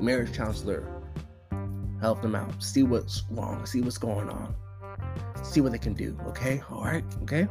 marriage 0.00 0.34
counselor, 0.34 1.02
help 2.00 2.20
them 2.20 2.34
out. 2.34 2.62
See 2.62 2.82
what's 2.82 3.22
wrong. 3.30 3.64
See 3.64 3.80
what's 3.80 3.98
going 3.98 4.28
on 4.28 4.54
see 5.44 5.60
what 5.60 5.72
they 5.72 5.78
can 5.78 5.94
do. 5.94 6.16
Okay, 6.28 6.62
all 6.70 6.84
right, 6.84 7.04
okay. 7.22 7.46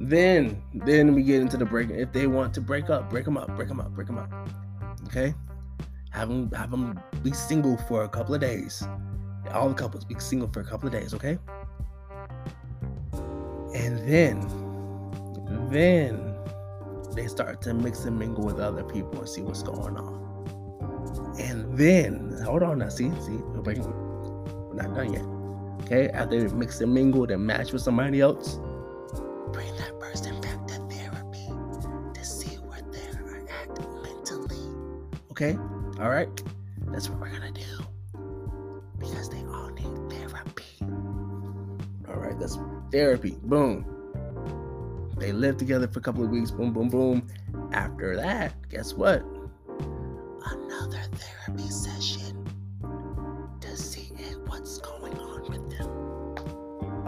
Then, 0.00 0.62
then 0.74 1.14
we 1.14 1.22
get 1.22 1.40
into 1.40 1.56
the 1.56 1.64
break. 1.64 1.90
If 1.90 2.12
they 2.12 2.26
want 2.26 2.52
to 2.54 2.60
break 2.60 2.90
up, 2.90 3.08
break 3.10 3.24
them 3.24 3.36
up, 3.36 3.54
break 3.56 3.68
them 3.68 3.80
up, 3.80 3.90
break 3.94 4.06
them 4.06 4.18
up. 4.18 4.30
Okay, 5.06 5.34
have 6.10 6.28
them 6.28 6.50
have 6.52 6.70
them 6.70 7.00
be 7.22 7.32
single 7.32 7.76
for 7.88 8.04
a 8.04 8.08
couple 8.08 8.34
of 8.34 8.40
days. 8.40 8.86
All 9.52 9.68
the 9.68 9.74
couples 9.74 10.04
be 10.04 10.18
single 10.18 10.48
for 10.48 10.60
a 10.60 10.64
couple 10.64 10.86
of 10.86 10.92
days. 10.92 11.14
Okay, 11.14 11.38
and 13.74 13.98
then, 14.08 14.40
then 15.70 16.34
they 17.14 17.26
start 17.28 17.62
to 17.62 17.74
mix 17.74 18.04
and 18.04 18.18
mingle 18.18 18.44
with 18.44 18.58
other 18.58 18.82
people 18.82 19.20
and 19.20 19.28
see 19.28 19.42
what's 19.42 19.62
going 19.62 19.96
on. 19.96 20.23
And 21.38 21.76
then, 21.76 22.38
hold 22.44 22.62
on 22.62 22.78
now, 22.78 22.88
see, 22.88 23.10
see, 23.20 23.32
we're, 23.32 23.74
not 24.74 24.94
done 24.94 25.12
yet. 25.12 25.22
Okay, 25.82 26.08
after 26.10 26.40
they 26.40 26.54
mix 26.54 26.80
and 26.80 26.94
mingle 26.94 27.30
and 27.30 27.44
match 27.44 27.72
with 27.72 27.82
somebody 27.82 28.20
else, 28.20 28.58
bring 29.52 29.74
that 29.76 29.98
person 30.00 30.40
back 30.40 30.66
to 30.68 30.74
therapy 30.88 31.48
to 32.14 32.24
see 32.24 32.56
where 32.56 32.80
they're 32.90 33.46
at 33.48 33.68
mentally. 34.02 34.56
Okay, 35.30 35.58
all 36.00 36.08
right, 36.08 36.28
that's 36.86 37.08
what 37.08 37.20
we're 37.20 37.30
gonna 37.30 37.52
do 37.52 37.84
because 38.98 39.28
they 39.28 39.44
all 39.46 39.70
need 39.70 40.10
therapy. 40.10 40.64
All 42.08 42.16
right, 42.16 42.38
that's 42.38 42.58
therapy. 42.90 43.36
Boom. 43.42 43.84
They 45.18 45.32
live 45.32 45.56
together 45.56 45.88
for 45.88 45.98
a 45.98 46.02
couple 46.02 46.24
of 46.24 46.30
weeks. 46.30 46.50
Boom, 46.50 46.72
boom, 46.72 46.88
boom. 46.88 47.26
After 47.72 48.16
that, 48.16 48.52
guess 48.68 48.94
what? 48.94 49.24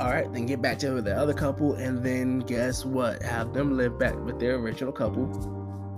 All 0.06 0.12
right, 0.12 0.32
then 0.32 0.46
get 0.46 0.62
back 0.62 0.78
to 0.78 1.02
the 1.02 1.16
other 1.16 1.34
couple, 1.34 1.74
and 1.74 2.00
then 2.00 2.38
guess 2.38 2.84
what? 2.84 3.24
Have 3.24 3.52
them 3.52 3.76
live 3.76 3.98
back 3.98 4.14
with 4.14 4.38
their 4.38 4.54
original 4.54 4.92
couple 4.92 5.24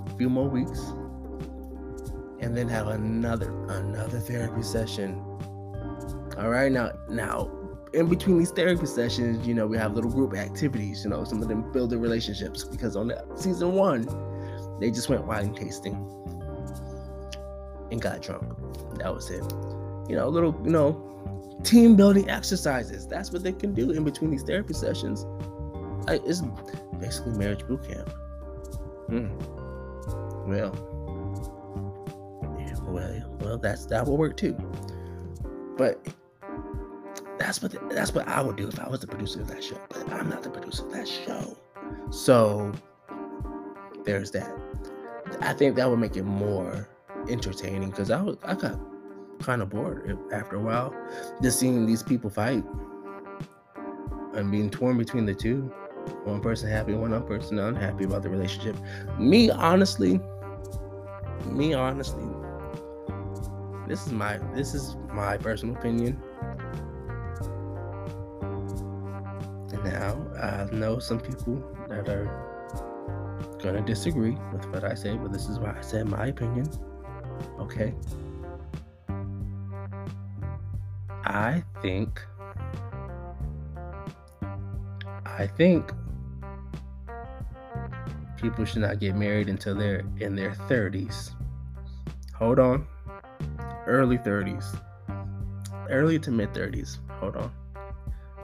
a 0.06 0.16
few 0.16 0.30
more 0.30 0.48
weeks, 0.48 0.80
and 2.40 2.56
then 2.56 2.70
have 2.70 2.86
another 2.86 3.50
another 3.68 4.18
therapy 4.18 4.62
session. 4.62 5.22
All 6.38 6.48
right, 6.48 6.72
now 6.72 6.92
now 7.10 7.50
in 7.92 8.08
between 8.08 8.38
these 8.38 8.50
therapy 8.50 8.86
sessions, 8.86 9.46
you 9.46 9.52
know, 9.52 9.66
we 9.66 9.76
have 9.76 9.92
little 9.92 10.10
group 10.10 10.34
activities. 10.34 11.04
You 11.04 11.10
know, 11.10 11.24
some 11.24 11.42
of 11.42 11.48
them 11.48 11.70
build 11.70 11.90
their 11.90 11.98
relationships 11.98 12.64
because 12.64 12.96
on 12.96 13.08
the, 13.08 13.22
season 13.36 13.74
one, 13.74 14.06
they 14.80 14.90
just 14.90 15.10
went 15.10 15.26
wine 15.26 15.52
tasting 15.52 15.96
and 17.90 18.00
got 18.00 18.22
drunk. 18.22 18.42
That 19.00 19.14
was 19.14 19.28
it. 19.28 19.44
You 20.08 20.16
know, 20.16 20.28
a 20.28 20.30
little, 20.30 20.58
you 20.64 20.70
know, 20.70 21.04
team 21.68 21.96
building 21.96 22.30
exercises. 22.30 23.06
That's 23.06 23.30
what 23.30 23.42
they 23.42 23.52
can 23.52 23.74
do 23.74 23.90
in 23.90 24.02
between 24.02 24.30
these 24.30 24.42
therapy 24.42 24.72
sessions. 24.72 25.26
it's 26.08 26.42
basically 26.98 27.32
marriage 27.32 27.66
boot 27.66 27.86
camp. 27.86 28.08
Hmm. 29.08 29.28
Well, 30.48 30.72
yeah, 32.58 32.74
well, 32.84 33.38
well, 33.40 33.58
that's 33.58 33.84
that 33.86 34.06
will 34.06 34.16
work 34.16 34.36
too. 34.36 34.56
But 35.76 36.06
that's 37.38 37.62
what 37.62 37.72
the, 37.72 37.80
that's 37.90 38.14
what 38.14 38.26
I 38.26 38.40
would 38.40 38.56
do 38.56 38.68
if 38.68 38.80
I 38.80 38.88
was 38.88 39.00
the 39.00 39.06
producer 39.06 39.42
of 39.42 39.48
that 39.48 39.62
show. 39.62 39.80
But 39.90 40.10
I'm 40.10 40.30
not 40.30 40.42
the 40.42 40.50
producer 40.50 40.86
of 40.86 40.92
that 40.92 41.06
show, 41.06 41.56
so 42.10 42.72
there's 44.04 44.30
that. 44.30 44.50
I 45.40 45.52
think 45.52 45.76
that 45.76 45.88
would 45.88 45.98
make 45.98 46.16
it 46.16 46.24
more 46.24 46.88
entertaining 47.28 47.90
because 47.90 48.10
I 48.10 48.22
was 48.22 48.38
I 48.42 48.54
got 48.54 48.80
kind 49.38 49.62
of 49.62 49.70
bored 49.70 50.18
after 50.32 50.56
a 50.56 50.60
while 50.60 50.94
just 51.42 51.58
seeing 51.58 51.86
these 51.86 52.02
people 52.02 52.30
fight 52.30 52.64
and 54.34 54.50
being 54.50 54.70
torn 54.70 54.96
between 54.98 55.26
the 55.26 55.34
two 55.34 55.72
one 56.24 56.40
person 56.40 56.68
happy 56.70 56.94
one 56.94 57.10
person 57.26 57.58
unhappy 57.58 58.04
about 58.04 58.22
the 58.22 58.30
relationship. 58.30 58.76
Me 59.18 59.50
honestly 59.50 60.20
me 61.46 61.74
honestly 61.74 62.24
this 63.86 64.06
is 64.06 64.12
my 64.12 64.38
this 64.54 64.74
is 64.74 64.96
my 65.12 65.36
personal 65.38 65.76
opinion. 65.76 66.20
And 69.72 69.84
now 69.84 70.26
i 70.40 70.74
know 70.74 70.98
some 70.98 71.20
people 71.20 71.62
that 71.88 72.08
are 72.08 72.48
gonna 73.62 73.82
disagree 73.82 74.36
with 74.52 74.64
what 74.66 74.84
i 74.84 74.94
say 74.94 75.16
but 75.16 75.32
this 75.32 75.48
is 75.48 75.58
why 75.58 75.74
i 75.76 75.80
said 75.80 76.08
my 76.08 76.26
opinion 76.26 76.68
okay 77.58 77.94
I 81.28 81.62
think 81.82 82.22
I 85.26 85.46
think 85.46 85.92
people 88.40 88.64
should 88.64 88.80
not 88.80 88.98
get 88.98 89.14
married 89.14 89.50
until 89.50 89.74
they're 89.74 90.04
in 90.18 90.34
their 90.34 90.52
30s. 90.68 91.32
Hold 92.34 92.58
on. 92.58 92.86
Early 93.86 94.16
30s. 94.16 94.80
Early 95.90 96.18
to 96.18 96.30
mid 96.30 96.54
30s. 96.54 96.98
Hold 97.20 97.36
on. 97.36 97.52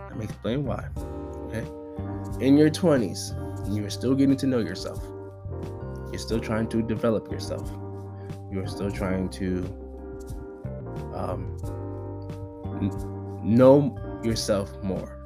Let 0.08 0.18
me 0.18 0.24
explain 0.26 0.64
why. 0.66 0.86
Okay? 1.46 1.66
In 2.44 2.58
your 2.58 2.68
20s, 2.68 3.74
you're 3.74 3.90
still 3.90 4.14
getting 4.14 4.36
to 4.36 4.46
know 4.46 4.58
yourself. 4.58 5.02
You're 6.10 6.18
still 6.18 6.40
trying 6.40 6.68
to 6.68 6.82
develop 6.82 7.32
yourself. 7.32 7.66
You're 8.52 8.66
still 8.66 8.90
trying 8.90 9.30
to 9.30 9.64
um, 11.14 11.56
Um, 12.90 13.40
know 13.42 14.20
yourself 14.22 14.70
more. 14.82 15.18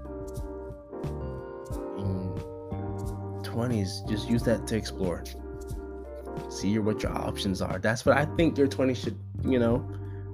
Um, 1.98 2.34
in 2.72 3.42
20s, 3.42 4.08
just 4.08 4.28
use 4.28 4.42
that 4.44 4.66
to 4.66 4.76
explore. 4.76 5.24
See 6.50 6.78
what 6.78 7.02
your 7.02 7.16
options 7.16 7.62
are. 7.62 7.78
That's 7.78 8.04
what 8.04 8.16
I 8.16 8.24
think 8.36 8.58
your 8.58 8.68
20s 8.68 8.96
should, 8.96 9.18
you 9.44 9.58
know, 9.58 9.88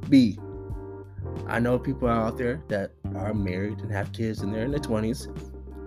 be. 0.08 0.38
I 1.46 1.58
know 1.58 1.78
people 1.78 2.08
out 2.08 2.38
there 2.38 2.62
that 2.68 2.92
are 3.16 3.34
married 3.34 3.80
and 3.80 3.90
have 3.92 4.12
kids 4.12 4.40
and 4.40 4.54
they're 4.54 4.64
in 4.64 4.70
their 4.70 4.80
20s. 4.80 5.28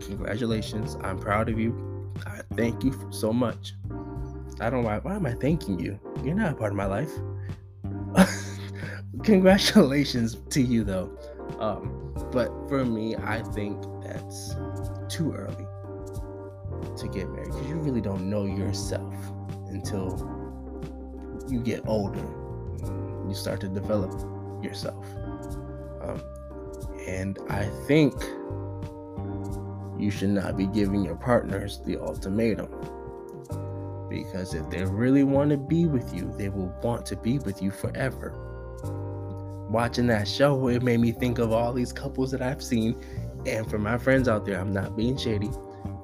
congratulations. 0.06 0.98
I'm 1.02 1.20
proud 1.20 1.50
of 1.50 1.60
you. 1.60 2.12
I 2.26 2.42
thank 2.56 2.84
you 2.84 2.94
so 3.12 3.32
much. 3.32 3.74
I 4.60 4.70
don't 4.70 4.84
why, 4.84 5.00
why 5.00 5.16
am 5.16 5.26
I 5.26 5.34
thanking 5.34 5.80
you? 5.80 6.00
You're 6.24 6.36
not 6.36 6.54
a 6.54 6.56
part 6.56 6.72
of 6.72 6.78
my 6.78 6.86
life. 6.86 7.12
congratulations 9.28 10.38
to 10.50 10.62
you 10.62 10.86
though. 10.86 11.12
Um, 11.60 12.14
but 12.32 12.48
for 12.70 12.86
me, 12.86 13.18
I 13.18 13.44
think 13.44 13.84
that's 14.02 14.56
too 15.10 15.34
early 15.34 15.68
to 16.98 17.08
get 17.10 17.30
married 17.30 17.48
because 17.52 17.68
you 17.68 17.76
really 17.76 18.00
don't 18.00 18.30
know 18.30 18.46
yourself 18.46 19.14
until 19.68 20.16
you 21.50 21.60
get 21.60 21.86
older. 21.86 22.26
You 23.28 23.34
start 23.34 23.60
to 23.62 23.68
develop 23.68 24.14
yourself. 24.64 25.06
Um, 26.02 26.22
and 27.06 27.38
I 27.50 27.66
think 27.86 28.14
you 30.00 30.10
should 30.10 30.30
not 30.30 30.56
be 30.56 30.68
giving 30.68 31.04
your 31.04 31.18
partners 31.18 31.82
the 31.86 32.02
ultimatum. 32.02 32.70
Because 34.10 34.54
if 34.54 34.70
they 34.70 34.86
really 34.86 35.24
want 35.24 35.50
to 35.50 35.58
be 35.58 35.86
with 35.86 36.14
you, 36.14 36.34
they 36.38 36.48
will 36.48 36.74
want 36.82 37.06
to 37.08 37.18
be 37.18 37.40
with 37.40 37.62
you 37.62 37.72
forever. 37.72 38.47
Watching 39.70 40.08
that 40.08 40.28
show, 40.28 40.68
it 40.68 40.82
made 40.82 41.00
me 41.00 41.12
think 41.12 41.40
of 41.40 41.52
all 41.52 41.74
these 41.74 41.92
couples 41.92 42.32
that 42.32 42.42
I've 42.42 42.64
seen. 42.64 43.02
And 43.46 43.70
for 43.70 43.78
my 43.78 43.98
friends 43.98 44.28
out 44.28 44.46
there, 44.46 44.60
I'm 44.60 44.72
not 44.72 44.96
being 44.96 45.18
shady, 45.18 45.50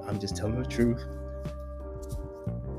I'm 0.06 0.20
just 0.20 0.36
telling 0.36 0.62
the 0.62 0.68
truth. 0.68 1.02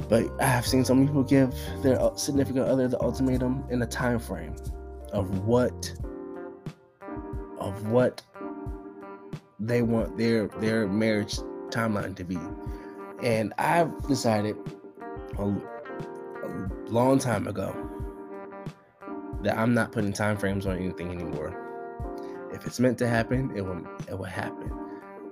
But 0.09 0.31
I 0.41 0.47
have 0.47 0.67
seen 0.67 0.85
some 0.85 1.07
people 1.07 1.23
give 1.23 1.55
their 1.83 1.99
significant 2.17 2.69
other 2.69 2.87
the 2.89 3.01
ultimatum 3.01 3.65
in 3.71 3.81
a 3.83 3.87
time 3.87 4.19
frame 4.19 4.55
of 5.13 5.47
what 5.47 5.93
of 7.59 7.89
what 7.89 8.21
they 9.59 9.81
want 9.81 10.19
their 10.19 10.49
their 10.49 10.87
marriage 10.87 11.39
timeline 11.71 12.15
to 12.17 12.25
be. 12.25 12.39
And 13.23 13.55
I've 13.57 14.07
decided 14.07 14.57
a, 15.39 15.45
a 15.45 16.69
long 16.89 17.19
time 17.19 17.47
ago 17.47 17.75
that 19.45 19.57
I'm 19.57 19.75
not 19.75 19.93
putting 19.93 20.13
time 20.13 20.37
frames 20.37 20.67
on 20.67 20.77
anything 20.79 21.11
anymore. 21.11 21.61
If 22.53 22.67
it's 22.67 22.81
meant 22.81 22.99
to 22.99 23.09
happen, 23.09 23.53
it 23.57 23.63
will 23.63 23.83
it 24.09 24.19
will 24.19 24.25
happen. 24.25 24.71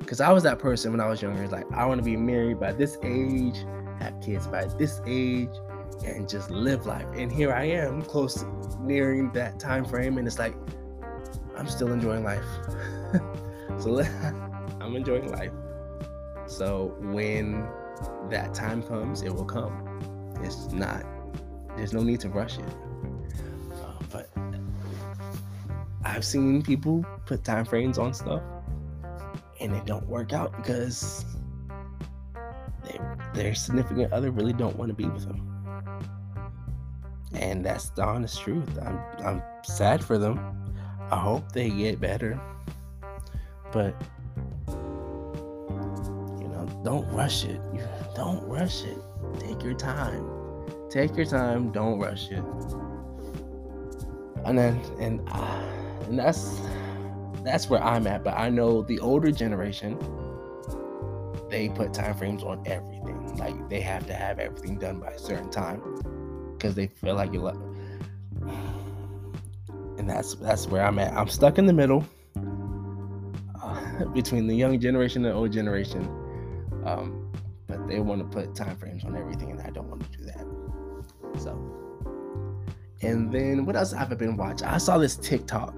Cause 0.06 0.20
I 0.20 0.32
was 0.32 0.42
that 0.42 0.58
person 0.58 0.90
when 0.90 1.00
I 1.00 1.08
was 1.08 1.22
younger. 1.22 1.46
Like 1.48 1.70
I 1.72 1.84
want 1.86 1.98
to 1.98 2.04
be 2.04 2.16
married 2.16 2.58
by 2.58 2.72
this 2.72 2.98
age, 3.02 3.64
have 4.00 4.20
kids 4.20 4.46
by 4.48 4.66
this 4.78 5.00
age, 5.06 5.50
and 6.04 6.28
just 6.28 6.50
live 6.50 6.86
life. 6.86 7.06
And 7.14 7.30
here 7.30 7.52
I 7.52 7.64
am, 7.64 8.02
close 8.02 8.44
nearing 8.80 9.30
that 9.32 9.60
time 9.60 9.84
frame, 9.84 10.18
and 10.18 10.26
it's 10.26 10.38
like 10.38 10.54
I'm 11.56 11.68
still 11.68 11.92
enjoying 11.92 12.24
life. 12.24 12.44
so 13.78 14.00
I'm 14.80 14.96
enjoying 14.96 15.30
life. 15.30 15.52
So 16.46 16.96
when 17.00 17.66
that 18.30 18.52
time 18.52 18.82
comes, 18.82 19.22
it 19.22 19.32
will 19.32 19.44
come. 19.44 19.88
It's 20.42 20.72
not. 20.72 21.04
There's 21.76 21.92
no 21.92 22.02
need 22.02 22.20
to 22.20 22.28
rush 22.28 22.58
it. 22.58 22.74
But 24.12 24.30
I've 26.04 26.24
seen 26.24 26.62
people 26.62 27.04
put 27.26 27.42
time 27.44 27.64
frames 27.64 27.98
on 27.98 28.12
stuff, 28.12 28.42
and 29.60 29.74
it 29.74 29.86
don't 29.86 30.06
work 30.06 30.32
out 30.32 30.54
because 30.56 31.24
they, 32.84 33.00
their 33.34 33.54
significant 33.54 34.12
other 34.12 34.30
really 34.30 34.52
don't 34.52 34.76
want 34.76 34.90
to 34.90 34.94
be 34.94 35.06
with 35.06 35.26
them. 35.26 35.48
And 37.34 37.64
that's 37.64 37.88
the 37.90 38.04
honest 38.04 38.40
truth. 38.42 38.68
I'm 38.82 39.00
I'm 39.24 39.42
sad 39.64 40.04
for 40.04 40.18
them. 40.18 40.38
I 41.10 41.16
hope 41.16 41.52
they 41.52 41.70
get 41.70 42.00
better. 42.00 42.38
But 43.72 43.94
you 44.68 46.48
know, 46.48 46.68
don't 46.84 47.08
rush 47.12 47.44
it. 47.44 47.60
Don't 48.14 48.46
rush 48.46 48.84
it. 48.84 48.98
Take 49.40 49.62
your 49.62 49.72
time. 49.72 50.28
Take 50.90 51.16
your 51.16 51.24
time. 51.24 51.72
Don't 51.72 51.98
rush 51.98 52.30
it. 52.30 52.44
And 54.44 54.58
then 54.58 54.80
and 54.98 55.28
uh, 55.30 55.62
and 56.06 56.18
that's 56.18 56.60
that's 57.44 57.68
where 57.68 57.82
I'm 57.82 58.06
at. 58.06 58.24
But 58.24 58.38
I 58.38 58.48
know 58.48 58.82
the 58.82 58.98
older 59.00 59.30
generation, 59.30 59.98
they 61.48 61.68
put 61.68 61.92
time 61.92 62.14
frames 62.14 62.42
on 62.42 62.62
everything. 62.66 63.36
Like 63.36 63.68
they 63.68 63.80
have 63.80 64.06
to 64.06 64.14
have 64.14 64.38
everything 64.38 64.78
done 64.78 65.00
by 65.00 65.12
a 65.12 65.18
certain 65.18 65.50
time 65.50 65.80
because 66.54 66.74
they 66.74 66.86
feel 66.86 67.14
like 67.14 67.32
you're. 67.32 67.50
And 69.98 70.08
that's 70.08 70.34
that's 70.34 70.66
where 70.66 70.84
I'm 70.84 70.98
at. 70.98 71.12
I'm 71.12 71.28
stuck 71.28 71.58
in 71.58 71.66
the 71.66 71.72
middle 71.72 72.04
uh, 73.62 74.04
between 74.14 74.46
the 74.46 74.54
young 74.54 74.80
generation 74.80 75.24
and 75.24 75.34
the 75.34 75.38
old 75.38 75.52
generation. 75.52 76.02
Um, 76.84 77.30
but 77.68 77.86
they 77.86 78.00
want 78.00 78.20
to 78.20 78.26
put 78.26 78.54
time 78.54 78.76
frames 78.76 79.04
on 79.04 79.16
everything, 79.16 79.50
and 79.50 79.60
I 79.60 79.70
don't 79.70 79.88
want 79.88 80.10
to 80.10 80.18
do 80.18 80.21
and 83.02 83.32
then 83.32 83.64
what 83.66 83.76
else 83.76 83.92
have 83.92 84.12
I 84.12 84.14
been 84.14 84.36
watching? 84.36 84.66
I 84.66 84.78
saw 84.78 84.98
this 84.98 85.16
TikTok, 85.16 85.74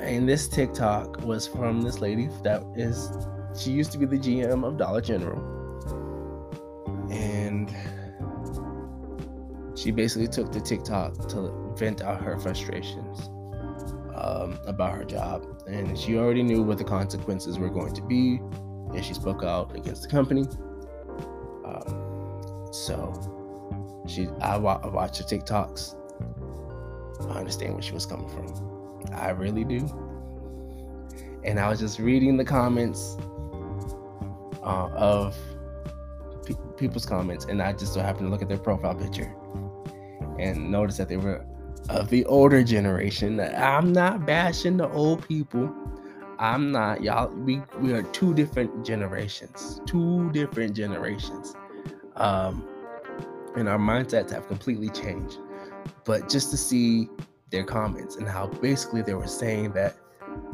and 0.00 0.28
this 0.28 0.48
TikTok 0.48 1.22
was 1.22 1.46
from 1.46 1.80
this 1.82 2.00
lady 2.00 2.28
that 2.42 2.62
is, 2.76 3.10
she 3.58 3.70
used 3.70 3.92
to 3.92 3.98
be 3.98 4.06
the 4.06 4.18
GM 4.18 4.64
of 4.64 4.76
Dollar 4.76 5.00
General, 5.00 5.40
and 7.10 7.70
she 9.78 9.90
basically 9.90 10.28
took 10.28 10.52
the 10.52 10.60
TikTok 10.60 11.28
to 11.30 11.72
vent 11.76 12.02
out 12.02 12.22
her 12.22 12.38
frustrations 12.38 13.30
um, 14.14 14.58
about 14.66 14.92
her 14.94 15.04
job, 15.04 15.46
and 15.66 15.98
she 15.98 16.18
already 16.18 16.42
knew 16.42 16.62
what 16.62 16.76
the 16.78 16.84
consequences 16.84 17.58
were 17.58 17.70
going 17.70 17.94
to 17.94 18.02
be 18.02 18.40
And 18.92 19.04
she 19.04 19.14
spoke 19.14 19.42
out 19.42 19.74
against 19.76 20.02
the 20.02 20.08
company. 20.08 20.42
Um, 21.64 22.68
so 22.72 24.02
she, 24.06 24.28
I, 24.40 24.58
wa- 24.58 24.80
I 24.82 24.88
watched 24.88 25.18
her 25.18 25.24
TikToks. 25.24 25.94
I 27.30 27.38
understand 27.38 27.74
where 27.74 27.82
she 27.82 27.92
was 27.92 28.06
coming 28.06 28.28
from. 28.28 29.12
I 29.14 29.30
really 29.30 29.64
do. 29.64 29.86
And 31.44 31.58
I 31.58 31.68
was 31.68 31.80
just 31.80 31.98
reading 31.98 32.36
the 32.36 32.44
comments 32.44 33.16
uh, 34.62 34.90
of 34.94 35.36
pe- 36.44 36.54
people's 36.76 37.06
comments, 37.06 37.46
and 37.46 37.62
I 37.62 37.72
just 37.72 37.94
so 37.94 38.00
happened 38.00 38.26
to 38.26 38.30
look 38.30 38.42
at 38.42 38.48
their 38.48 38.58
profile 38.58 38.94
picture 38.94 39.34
and 40.38 40.70
notice 40.70 40.96
that 40.98 41.08
they 41.08 41.16
were 41.16 41.44
of 41.88 42.08
the 42.10 42.24
older 42.26 42.62
generation. 42.62 43.40
I'm 43.40 43.92
not 43.92 44.26
bashing 44.26 44.76
the 44.76 44.88
old 44.90 45.26
people. 45.26 45.72
I'm 46.38 46.72
not 46.72 47.02
y'all. 47.02 47.28
We 47.28 47.62
we 47.80 47.92
are 47.92 48.02
two 48.02 48.34
different 48.34 48.84
generations. 48.84 49.80
Two 49.86 50.30
different 50.32 50.74
generations. 50.74 51.54
Um, 52.16 52.66
and 53.56 53.68
our 53.68 53.78
mindsets 53.78 54.30
have 54.30 54.46
completely 54.46 54.88
changed. 54.90 55.38
But 56.04 56.28
just 56.28 56.50
to 56.50 56.56
see 56.56 57.08
their 57.50 57.64
comments 57.64 58.16
and 58.16 58.28
how 58.28 58.46
basically 58.46 59.02
they 59.02 59.14
were 59.14 59.26
saying 59.26 59.72
that 59.72 59.96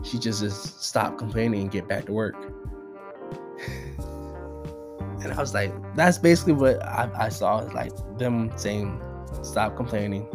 she 0.03 0.19
just 0.19 0.41
just 0.41 0.83
stop 0.83 1.19
complaining 1.19 1.63
and 1.63 1.71
get 1.71 1.89
back 1.89 2.07
to 2.07 2.13
work. 2.13 2.35
and 3.99 5.33
I 5.33 5.37
was 5.39 5.55
like, 5.55 5.73
that's 5.95 6.19
basically 6.19 6.55
what 6.55 6.83
I, 6.83 7.11
I 7.17 7.29
saw 7.29 7.57
like 7.75 7.93
them 8.19 8.51
saying, 8.57 9.01
stop 9.43 9.77
complaining, 9.77 10.27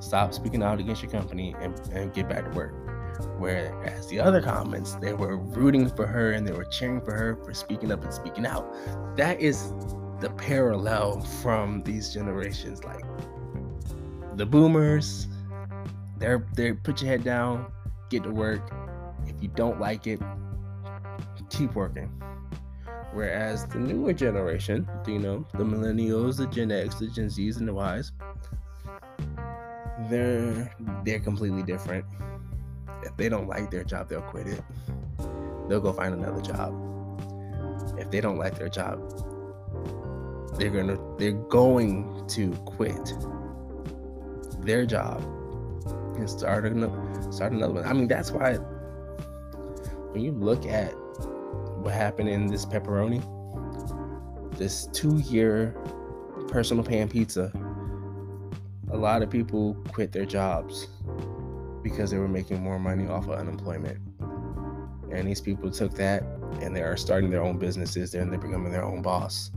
stop 0.00 0.32
speaking 0.34 0.62
out 0.62 0.78
against 0.80 1.02
your 1.02 1.10
company, 1.10 1.54
and, 1.60 1.78
and 1.92 2.12
get 2.12 2.28
back 2.28 2.50
to 2.50 2.56
work. 2.56 2.74
Whereas 3.38 4.08
the 4.08 4.20
other 4.20 4.40
comments, 4.40 4.94
they 4.94 5.12
were 5.12 5.36
rooting 5.36 5.88
for 5.90 6.06
her 6.06 6.32
and 6.32 6.46
they 6.46 6.52
were 6.52 6.64
cheering 6.64 7.00
for 7.00 7.12
her 7.12 7.36
for 7.44 7.52
speaking 7.52 7.92
up 7.92 8.02
and 8.02 8.12
speaking 8.12 8.46
out. 8.46 8.74
That 9.16 9.40
is 9.40 9.72
the 10.20 10.30
parallel 10.36 11.20
from 11.20 11.82
these 11.82 12.12
generations. 12.12 12.84
Like 12.84 13.04
the 14.40 14.46
boomers, 14.46 15.28
they're 16.16 16.46
they 16.56 16.72
put 16.72 17.02
your 17.02 17.10
head 17.10 17.22
down, 17.22 17.70
get 18.08 18.22
to 18.22 18.30
work. 18.30 18.72
If 19.26 19.34
you 19.42 19.48
don't 19.48 19.78
like 19.78 20.06
it, 20.06 20.18
keep 21.50 21.74
working. 21.74 22.10
Whereas 23.12 23.66
the 23.66 23.78
newer 23.78 24.14
generation, 24.14 24.88
you 25.06 25.18
know, 25.18 25.46
the 25.52 25.64
millennials, 25.64 26.38
the 26.38 26.46
Gen 26.46 26.72
X, 26.72 26.94
the 26.94 27.08
Gen 27.08 27.26
Zs, 27.26 27.58
and 27.58 27.68
the 27.68 27.74
Ys, 27.74 28.12
they're 30.08 30.74
they're 31.04 31.20
completely 31.20 31.62
different. 31.62 32.06
If 33.02 33.14
they 33.18 33.28
don't 33.28 33.46
like 33.46 33.70
their 33.70 33.84
job, 33.84 34.08
they'll 34.08 34.22
quit 34.22 34.46
it. 34.46 34.62
They'll 35.68 35.82
go 35.82 35.92
find 35.92 36.14
another 36.14 36.40
job. 36.40 36.72
If 37.98 38.10
they 38.10 38.22
don't 38.22 38.38
like 38.38 38.56
their 38.58 38.70
job, 38.70 39.00
they're 40.56 40.70
gonna 40.70 40.98
they're 41.18 41.32
going 41.32 42.26
to 42.28 42.52
quit 42.64 43.12
their 44.62 44.86
job 44.86 45.22
and 46.16 46.28
start 46.28 46.64
another 46.64 47.32
start 47.32 47.52
another 47.52 47.74
one. 47.74 47.84
I 47.84 47.92
mean, 47.92 48.08
that's 48.08 48.30
why 48.30 48.54
when 50.12 50.22
you 50.22 50.32
look 50.32 50.66
at 50.66 50.92
what 51.82 51.94
happened 51.94 52.28
in 52.28 52.46
this 52.46 52.66
pepperoni, 52.66 53.22
this 54.58 54.86
two-year 54.92 55.74
personal 56.48 56.84
pan 56.84 57.08
pizza, 57.08 57.52
a 58.90 58.96
lot 58.96 59.22
of 59.22 59.30
people 59.30 59.74
quit 59.92 60.12
their 60.12 60.26
jobs 60.26 60.88
because 61.82 62.10
they 62.10 62.18
were 62.18 62.28
making 62.28 62.60
more 62.60 62.78
money 62.78 63.06
off 63.06 63.28
of 63.28 63.38
unemployment. 63.38 63.98
And 65.12 65.26
these 65.26 65.40
people 65.40 65.70
took 65.70 65.94
that 65.94 66.22
and 66.60 66.74
they 66.74 66.82
are 66.82 66.96
starting 66.96 67.30
their 67.30 67.42
own 67.42 67.58
businesses. 67.58 68.12
They're, 68.12 68.24
they're 68.24 68.38
becoming 68.38 68.72
their 68.72 68.84
own 68.84 69.02
boss. 69.02 69.50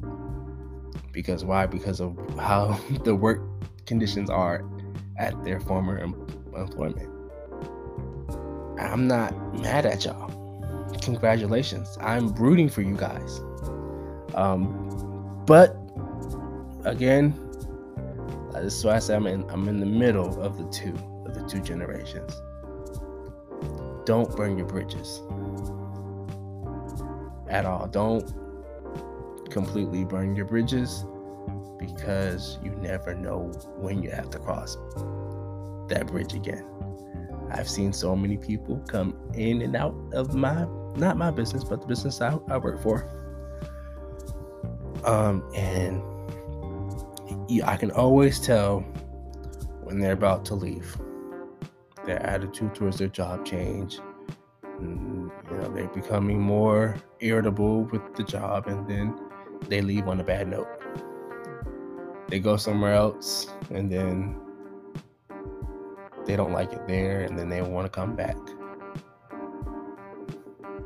Because 1.12 1.44
why? 1.44 1.66
Because 1.66 2.00
of 2.00 2.18
how 2.40 2.80
the 3.04 3.16
work 3.16 3.42
conditions 3.86 4.30
are 4.30 4.64
at 5.18 5.44
their 5.44 5.60
former 5.60 5.98
em- 5.98 6.28
employment. 6.56 7.10
I'm 8.80 9.08
not 9.08 9.34
mad 9.60 9.86
at 9.86 10.06
y'all. 10.06 10.32
Congratulations. 11.02 11.98
I'm 12.02 12.34
rooting 12.36 12.70
for 12.70 12.82
you 12.82 12.96
guys. 12.96 13.42
Um, 14.36 15.44
but 15.46 15.78
again, 16.86 17.34
this 18.54 18.76
is 18.76 18.86
why 18.86 18.96
I 18.96 19.00
say 19.00 19.16
I'm 19.16 19.28
in 19.28 19.50
I'm 19.50 19.68
in 19.68 19.80
the 19.80 19.86
middle 19.86 20.42
of 20.42 20.58
the 20.58 20.66
two 20.70 20.94
of 21.26 21.34
the 21.34 21.44
two 21.48 21.60
generations. 21.60 22.42
Don't 24.06 24.36
burn 24.36 24.58
your 24.58 24.68
bridges 24.68 25.22
at 27.50 27.66
all. 27.66 27.88
Don't 27.88 28.34
completely 29.50 30.04
burn 30.04 30.36
your 30.36 30.46
bridges 30.46 31.06
because 31.80 32.58
you 32.64 32.72
never 32.72 33.14
know 33.14 33.52
when 33.78 34.02
you 34.02 34.12
have 34.12 34.30
to 34.32 34.40
cross 34.40 34.76
that 35.90 36.08
bridge 36.08 36.34
again. 36.34 36.66
I've 37.52 37.70
seen 37.70 37.94
so 37.94 38.16
many 38.16 38.38
people 38.38 38.78
come 38.88 39.16
in 39.34 39.62
and 39.62 39.76
out 39.76 39.96
of 40.14 40.34
my 40.34 40.66
not 40.96 41.18
my 41.18 41.32
business, 41.32 41.64
but 41.64 41.82
the 41.82 41.88
business 41.88 42.22
I, 42.22 42.38
I 42.50 42.58
work 42.58 42.82
for. 42.82 43.10
Um, 45.04 45.44
and 45.56 46.02
I 47.64 47.76
can 47.78 47.92
always 47.92 48.40
tell 48.40 48.82
when 49.84 50.00
they're 50.00 50.14
about 50.14 50.46
to 50.46 50.56
leave. 50.56 50.98
Their 52.06 52.22
attitude 52.22 52.76
towards 52.76 52.98
their 52.98 53.08
job 53.08 53.46
change. 53.46 54.00
And, 54.80 55.32
you 55.50 55.58
know, 55.58 55.70
they're 55.74 55.88
becoming 55.88 56.40
more 56.40 56.96
irritable 57.20 57.84
with 57.84 58.16
the 58.16 58.24
job, 58.24 58.68
and 58.68 58.88
then 58.88 59.18
they 59.68 59.82
leave 59.82 60.08
on 60.08 60.20
a 60.20 60.24
bad 60.24 60.50
note. 60.50 60.68
They 62.30 62.40
go 62.40 62.58
somewhere 62.58 62.94
else, 62.94 63.48
and 63.70 63.92
then 63.92 64.36
they 66.26 66.36
don't 66.36 66.52
like 66.52 66.72
it 66.74 66.88
there, 66.88 67.22
and 67.22 67.38
then 67.38 67.50
they 67.50 67.62
want 67.62 67.86
to 67.86 67.90
come 67.90 68.16
back. 68.16 68.38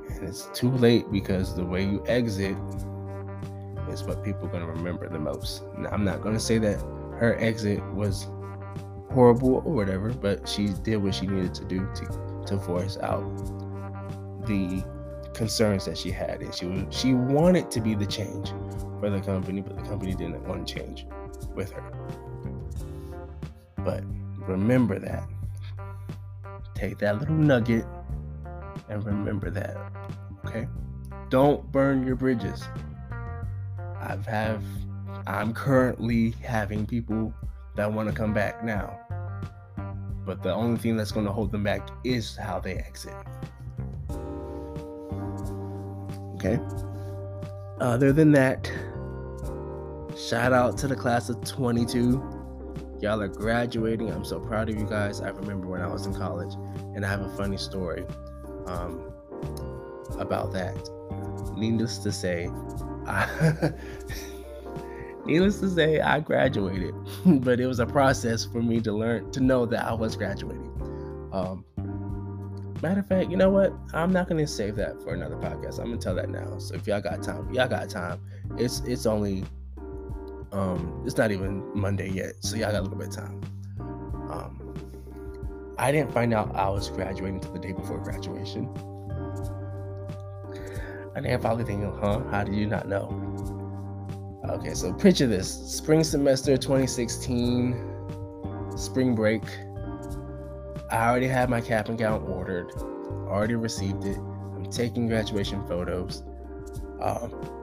And 0.10 0.28
it's 0.28 0.50
too 0.54 0.71
late 0.71 1.12
because 1.12 1.56
the 1.56 1.65
way 1.65 1.84
you 1.84 2.04
exit 2.08 2.58
is 3.89 4.04
what 4.04 4.23
people 4.23 4.45
are 4.45 4.50
going 4.50 4.65
to 4.65 4.71
remember 4.71 5.08
the 5.08 5.19
most. 5.19 5.63
Now, 5.78 5.89
I'm 5.91 6.04
not 6.04 6.21
going 6.21 6.34
to 6.34 6.39
say 6.39 6.58
that 6.58 6.80
her 7.19 7.38
exit 7.39 7.84
was 7.93 8.28
horrible 9.12 9.62
or 9.65 9.73
whatever, 9.73 10.12
but 10.12 10.47
she 10.47 10.69
did 10.84 10.97
what 10.97 11.15
she 11.15 11.28
needed 11.28 11.54
to 11.56 11.65
do 11.65 11.88
to, 11.95 12.43
to 12.47 12.58
voice 12.58 12.97
out 12.97 13.26
the 14.47 14.84
concerns 15.34 15.86
that 15.86 15.97
she 15.97 16.10
had, 16.10 16.41
and 16.41 16.54
she 16.54 16.65
was 16.65 16.84
she 16.89 17.13
wanted 17.13 17.69
to 17.71 17.80
be 17.80 17.93
the 17.93 18.06
change 18.06 18.50
for 19.00 19.10
the 19.10 19.21
company, 19.21 19.62
but 19.62 19.76
the 19.76 19.84
company 19.84 20.13
didn't 20.13 20.43
want 20.47 20.67
to 20.67 20.73
change 20.73 21.06
with 21.54 21.71
her. 21.71 21.91
But 23.78 24.04
remember 24.47 25.00
that. 25.00 25.28
Take 26.76 26.97
that 27.00 27.19
little 27.19 27.36
nugget 27.36 27.86
and 28.89 29.06
remember 29.06 29.50
that. 29.50 29.78
Okay? 30.45 30.67
Don't 31.30 31.71
burn 31.71 32.06
your 32.06 32.15
bridges. 32.15 32.63
I've 34.00 34.26
have 34.26 34.63
I'm 35.26 35.54
currently 35.54 36.32
having 36.41 36.86
people 36.86 37.34
that 37.76 37.91
want 37.91 38.08
to 38.10 38.15
come 38.15 38.34
back 38.34 38.63
now. 38.63 38.97
But 40.26 40.43
the 40.43 40.54
only 40.54 40.78
thing 40.78 40.97
that's 40.97 41.12
going 41.12 41.26
to 41.26 41.32
hold 41.32 41.52
them 41.52 41.63
back 41.63 41.89
is 42.04 42.36
how 42.36 42.60
they 42.60 42.76
exit. 42.76 43.13
Okay? 46.36 46.60
Other 47.80 48.12
than 48.12 48.32
that, 48.34 48.71
shout 50.18 50.54
out 50.54 50.78
to 50.80 50.88
the 50.88 50.96
class 50.96 51.30
of 51.30 51.44
22. 51.44 52.22
Y'all 53.00 53.22
are 53.22 53.28
graduating. 53.28 54.12
I'm 54.12 54.26
so 54.26 54.40
proud 54.40 54.70
of 54.70 54.76
you 54.76 54.86
guys. 54.86 55.22
I 55.22 55.30
remember 55.30 55.68
when 55.68 55.82
I 55.82 55.88
was 55.88 56.06
in 56.06 56.16
college, 56.16 56.54
and 56.96 57.06
I 57.06 57.10
have 57.10 57.22
a 57.22 57.30
funny 57.38 57.58
story 57.58 58.04
um, 58.66 59.14
about 60.18 60.52
that. 60.54 60.76
Needless 61.56 62.00
to 62.00 62.12
say, 62.12 62.50
I, 63.06 63.72
needless 65.26 65.60
to 65.60 65.70
say, 65.70 66.00
I 66.00 66.20
graduated, 66.20 66.96
but 67.26 67.60
it 67.60 67.68
was 67.68 67.80
a 67.80 67.86
process 67.86 68.46
for 68.46 68.62
me 68.62 68.82
to 68.82 68.92
learn 68.92 69.32
to 69.32 69.40
know 69.40 69.66
that 69.68 69.86
I 69.86 69.94
was 69.94 70.16
graduating. 70.16 70.74
Um, 71.32 71.64
matter 72.82 73.02
of 73.02 73.08
fact, 73.08 73.30
you 73.30 73.38
know 73.38 73.50
what? 73.50 73.74
I'm 73.94 74.12
not 74.12 74.28
gonna 74.28 74.48
save 74.48 74.76
that 74.78 75.02
for 75.04 75.14
another 75.14 75.36
podcast. 75.36 75.80
I'm 75.80 75.86
gonna 75.86 75.98
tell 75.98 76.16
that 76.16 76.30
now. 76.30 76.58
So 76.58 76.76
if 76.76 76.88
y'all 76.88 77.02
got 77.02 77.22
time, 77.22 77.54
y'all 77.54 77.68
got 77.68 77.90
time. 77.90 78.20
It's 78.58 78.80
it's 78.82 79.06
only 79.06 79.46
um 80.52 81.04
it's 81.06 81.18
not 81.18 81.32
even 81.32 81.64
Monday 81.74 82.10
yet, 82.10 82.34
so 82.42 82.56
y'all 82.56 82.72
got 82.72 82.80
a 82.80 82.84
little 82.84 82.98
bit 82.98 83.08
of 83.08 83.16
time. 83.16 83.42
Um, 84.30 84.74
I 85.78 85.92
didn't 85.92 86.12
find 86.12 86.34
out 86.34 86.56
I 86.56 86.70
was 86.70 86.90
graduating 86.90 87.36
until 87.36 87.54
the 87.54 87.60
day 87.60 87.72
before 87.72 88.00
graduation. 88.00 88.68
And 91.16 91.26
then 91.26 91.40
probably 91.40 91.66
thinking, 91.66 91.92
huh? 92.00 92.22
How 92.30 92.44
did 92.44 92.56
you 92.56 92.68
not 92.68 92.88
know? 92.88 93.10
Okay, 94.50 94.74
so 94.74 94.94
picture 94.94 95.28
this 95.28 95.52
spring 95.52 96.04
semester 96.04 96.58
2016, 96.58 97.76
spring 98.76 99.16
break. 99.16 99.44
I 100.90 101.10
already 101.10 101.28
had 101.28 101.50
my 101.50 101.60
cap 101.60 101.90
and 101.90 101.98
gown 101.98 102.22
ordered, 102.24 102.72
already 103.28 103.56
received 103.56 104.06
it. 104.06 104.18
I'm 104.18 104.66
taking 104.72 105.08
graduation 105.08 105.66
photos. 105.68 106.24
Um, 107.02 107.57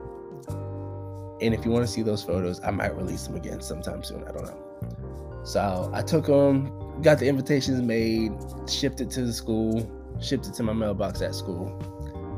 and 1.41 1.53
if 1.53 1.65
you 1.65 1.71
want 1.71 1.85
to 1.85 1.91
see 1.91 2.01
those 2.01 2.23
photos, 2.23 2.61
I 2.63 2.71
might 2.71 2.95
release 2.95 3.27
them 3.27 3.35
again 3.35 3.61
sometime 3.61 4.03
soon. 4.03 4.23
I 4.23 4.31
don't 4.31 4.45
know. 4.45 5.41
So 5.43 5.91
I 5.93 6.01
took 6.01 6.25
them, 6.25 7.01
got 7.01 7.19
the 7.19 7.27
invitations 7.27 7.81
made, 7.81 8.33
shipped 8.67 9.01
it 9.01 9.11
to 9.11 9.25
the 9.25 9.33
school, 9.33 9.89
shipped 10.19 10.47
it 10.47 10.53
to 10.55 10.63
my 10.63 10.73
mailbox 10.73 11.21
at 11.21 11.35
school, 11.35 11.69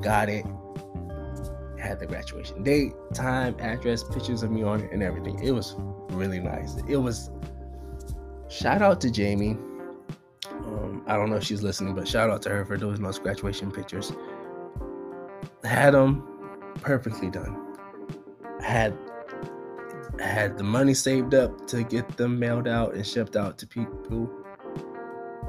got 0.02 0.30
it, 0.30 0.46
had 1.80 2.00
the 2.00 2.06
graduation 2.06 2.64
date, 2.64 2.94
time, 3.14 3.56
address, 3.60 4.04
pictures 4.04 4.44
of 4.44 4.52
me 4.52 4.64
on 4.64 4.82
it, 4.82 4.92
and 4.92 5.04
everything. 5.04 5.40
It 5.40 5.52
was 5.52 5.76
really 6.10 6.40
nice. 6.40 6.76
It 6.90 6.98
was. 6.98 7.30
Shout 8.50 8.82
out 8.82 9.00
to 9.02 9.12
Jamie. 9.12 9.58
Um, 10.50 11.04
I 11.06 11.16
don't 11.16 11.30
know 11.30 11.36
if 11.36 11.44
she's 11.44 11.62
listening, 11.62 11.94
but 11.96 12.08
shout 12.08 12.30
out 12.30 12.42
to 12.44 12.50
her 12.50 12.66
for 12.66 12.78
doing 12.78 13.02
those 13.02 13.20
graduation 13.20 13.72
pictures. 13.72 14.12
Had 15.64 15.94
them 15.94 16.28
perfectly 16.82 17.30
done. 17.30 17.67
Had 18.62 18.98
had 20.20 20.58
the 20.58 20.64
money 20.64 20.94
saved 20.94 21.36
up 21.36 21.68
to 21.68 21.84
get 21.84 22.18
them 22.18 22.40
mailed 22.40 22.68
out 22.68 22.96
and 22.96 23.06
shipped 23.06 23.36
out 23.36 23.58
to 23.60 23.68
people. 23.68 24.30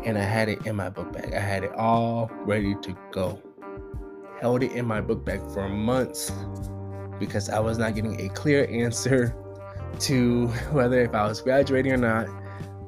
And 0.04 0.16
I 0.18 0.22
had 0.22 0.48
it 0.48 0.66
in 0.66 0.76
my 0.76 0.90
book 0.90 1.12
bag. 1.12 1.32
I 1.34 1.40
had 1.40 1.64
it 1.64 1.72
all 1.72 2.30
ready 2.44 2.74
to 2.82 2.96
go 3.10 3.42
held 4.40 4.62
it 4.62 4.72
in 4.72 4.86
my 4.86 5.00
book 5.00 5.24
bag 5.24 5.40
for 5.52 5.68
months 5.68 6.32
because 7.18 7.48
I 7.48 7.58
was 7.58 7.78
not 7.78 7.94
getting 7.94 8.20
a 8.20 8.28
clear 8.30 8.68
answer 8.70 9.34
to 10.00 10.46
whether 10.72 11.00
if 11.00 11.14
I 11.14 11.26
was 11.26 11.40
graduating 11.40 11.92
or 11.92 11.96
not. 11.96 12.28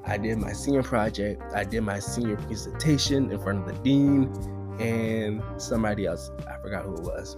I 0.07 0.17
did 0.17 0.39
my 0.39 0.53
senior 0.53 0.83
project, 0.83 1.43
I 1.55 1.65
did 1.65 1.83
my 1.83 1.99
senior 1.99 2.37
presentation 2.37 3.31
in 3.31 3.39
front 3.39 3.61
of 3.61 3.67
the 3.67 3.83
dean 3.83 4.33
and 4.81 5.43
somebody 5.61 6.07
else. 6.07 6.31
I 6.49 6.61
forgot 6.63 6.85
who 6.85 6.95
it 6.95 7.03
was. 7.03 7.37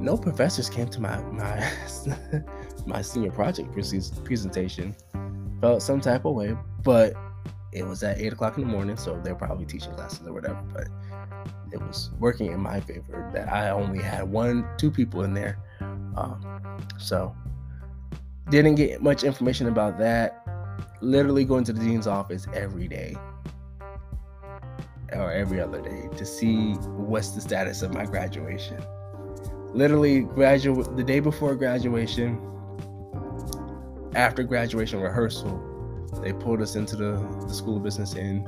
No 0.00 0.16
professors 0.16 0.70
came 0.70 0.88
to 0.88 1.00
my 1.00 1.20
my 1.24 1.70
my 2.86 3.02
senior 3.02 3.30
project 3.30 3.72
presentation. 4.24 4.96
Felt 5.60 5.82
some 5.82 6.00
type 6.00 6.24
of 6.24 6.34
way, 6.34 6.56
but 6.82 7.12
it 7.72 7.86
was 7.86 8.02
at 8.02 8.18
eight 8.18 8.32
o'clock 8.32 8.56
in 8.56 8.64
the 8.64 8.68
morning, 8.68 8.96
so 8.96 9.20
they're 9.22 9.34
probably 9.34 9.66
teaching 9.66 9.92
classes 9.92 10.26
or 10.26 10.32
whatever. 10.32 10.60
But 10.72 10.88
it 11.70 11.80
was 11.80 12.10
working 12.18 12.50
in 12.50 12.60
my 12.60 12.80
favor 12.80 13.30
that 13.34 13.52
I 13.52 13.70
only 13.70 14.02
had 14.02 14.30
one, 14.30 14.66
two 14.78 14.90
people 14.90 15.22
in 15.22 15.34
there. 15.34 15.58
Um, 16.16 16.88
so 16.98 17.36
didn't 18.48 18.76
get 18.76 19.02
much 19.02 19.22
information 19.22 19.68
about 19.68 19.98
that. 19.98 20.46
Literally 21.00 21.44
going 21.44 21.64
to 21.64 21.72
the 21.72 21.80
dean's 21.80 22.06
office 22.06 22.46
every 22.52 22.88
day 22.88 23.16
or 25.12 25.30
every 25.30 25.60
other 25.60 25.80
day 25.80 26.08
to 26.16 26.24
see 26.24 26.72
what's 26.72 27.30
the 27.30 27.40
status 27.40 27.82
of 27.82 27.92
my 27.92 28.04
graduation. 28.04 28.82
Literally 29.72 30.20
graduate 30.22 30.96
the 30.96 31.04
day 31.04 31.20
before 31.20 31.54
graduation, 31.54 32.40
after 34.14 34.42
graduation 34.42 35.00
rehearsal, 35.00 35.66
they 36.22 36.32
pulled 36.32 36.60
us 36.60 36.74
into 36.74 36.96
the, 36.96 37.12
the 37.46 37.54
school 37.54 37.76
of 37.76 37.82
business 37.82 38.14
in 38.14 38.46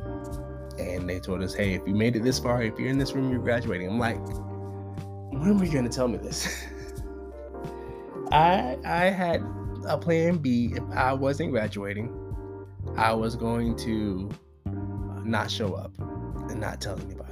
and 0.79 1.09
they 1.09 1.21
told 1.21 1.43
us, 1.43 1.55
hey, 1.55 1.75
if 1.75 1.83
you 1.87 1.95
made 1.95 2.17
it 2.17 2.23
this 2.25 2.39
far, 2.39 2.63
if 2.63 2.79
you're 2.79 2.89
in 2.89 2.99
this 2.99 3.13
room, 3.13 3.31
you're 3.31 3.43
graduating. 3.43 3.89
I'm 3.89 3.99
like, 3.99 4.19
when 5.33 5.59
were 5.59 5.65
you 5.65 5.73
gonna 5.73 5.89
tell 5.89 6.09
me 6.09 6.19
this? 6.19 6.65
I 8.33 8.79
I 8.85 9.05
had 9.05 9.45
a 9.87 9.99
plan 9.99 10.39
B. 10.39 10.73
If 10.75 10.83
I 10.95 11.13
wasn't 11.13 11.51
graduating, 11.51 12.13
I 12.97 13.13
was 13.13 13.37
going 13.37 13.77
to 13.79 14.31
not 15.25 15.51
show 15.51 15.75
up 15.75 15.93
and 16.51 16.61
not 16.61 16.81
tell 16.81 16.99
anybody. 17.01 17.32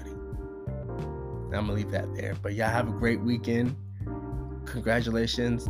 I'm 1.54 1.66
gonna 1.66 1.72
leave 1.72 1.90
that 1.90 2.14
there. 2.14 2.34
But 2.42 2.54
y'all 2.54 2.68
have 2.68 2.88
a 2.88 2.92
great 2.92 3.20
weekend. 3.20 3.76
Congratulations 4.66 5.68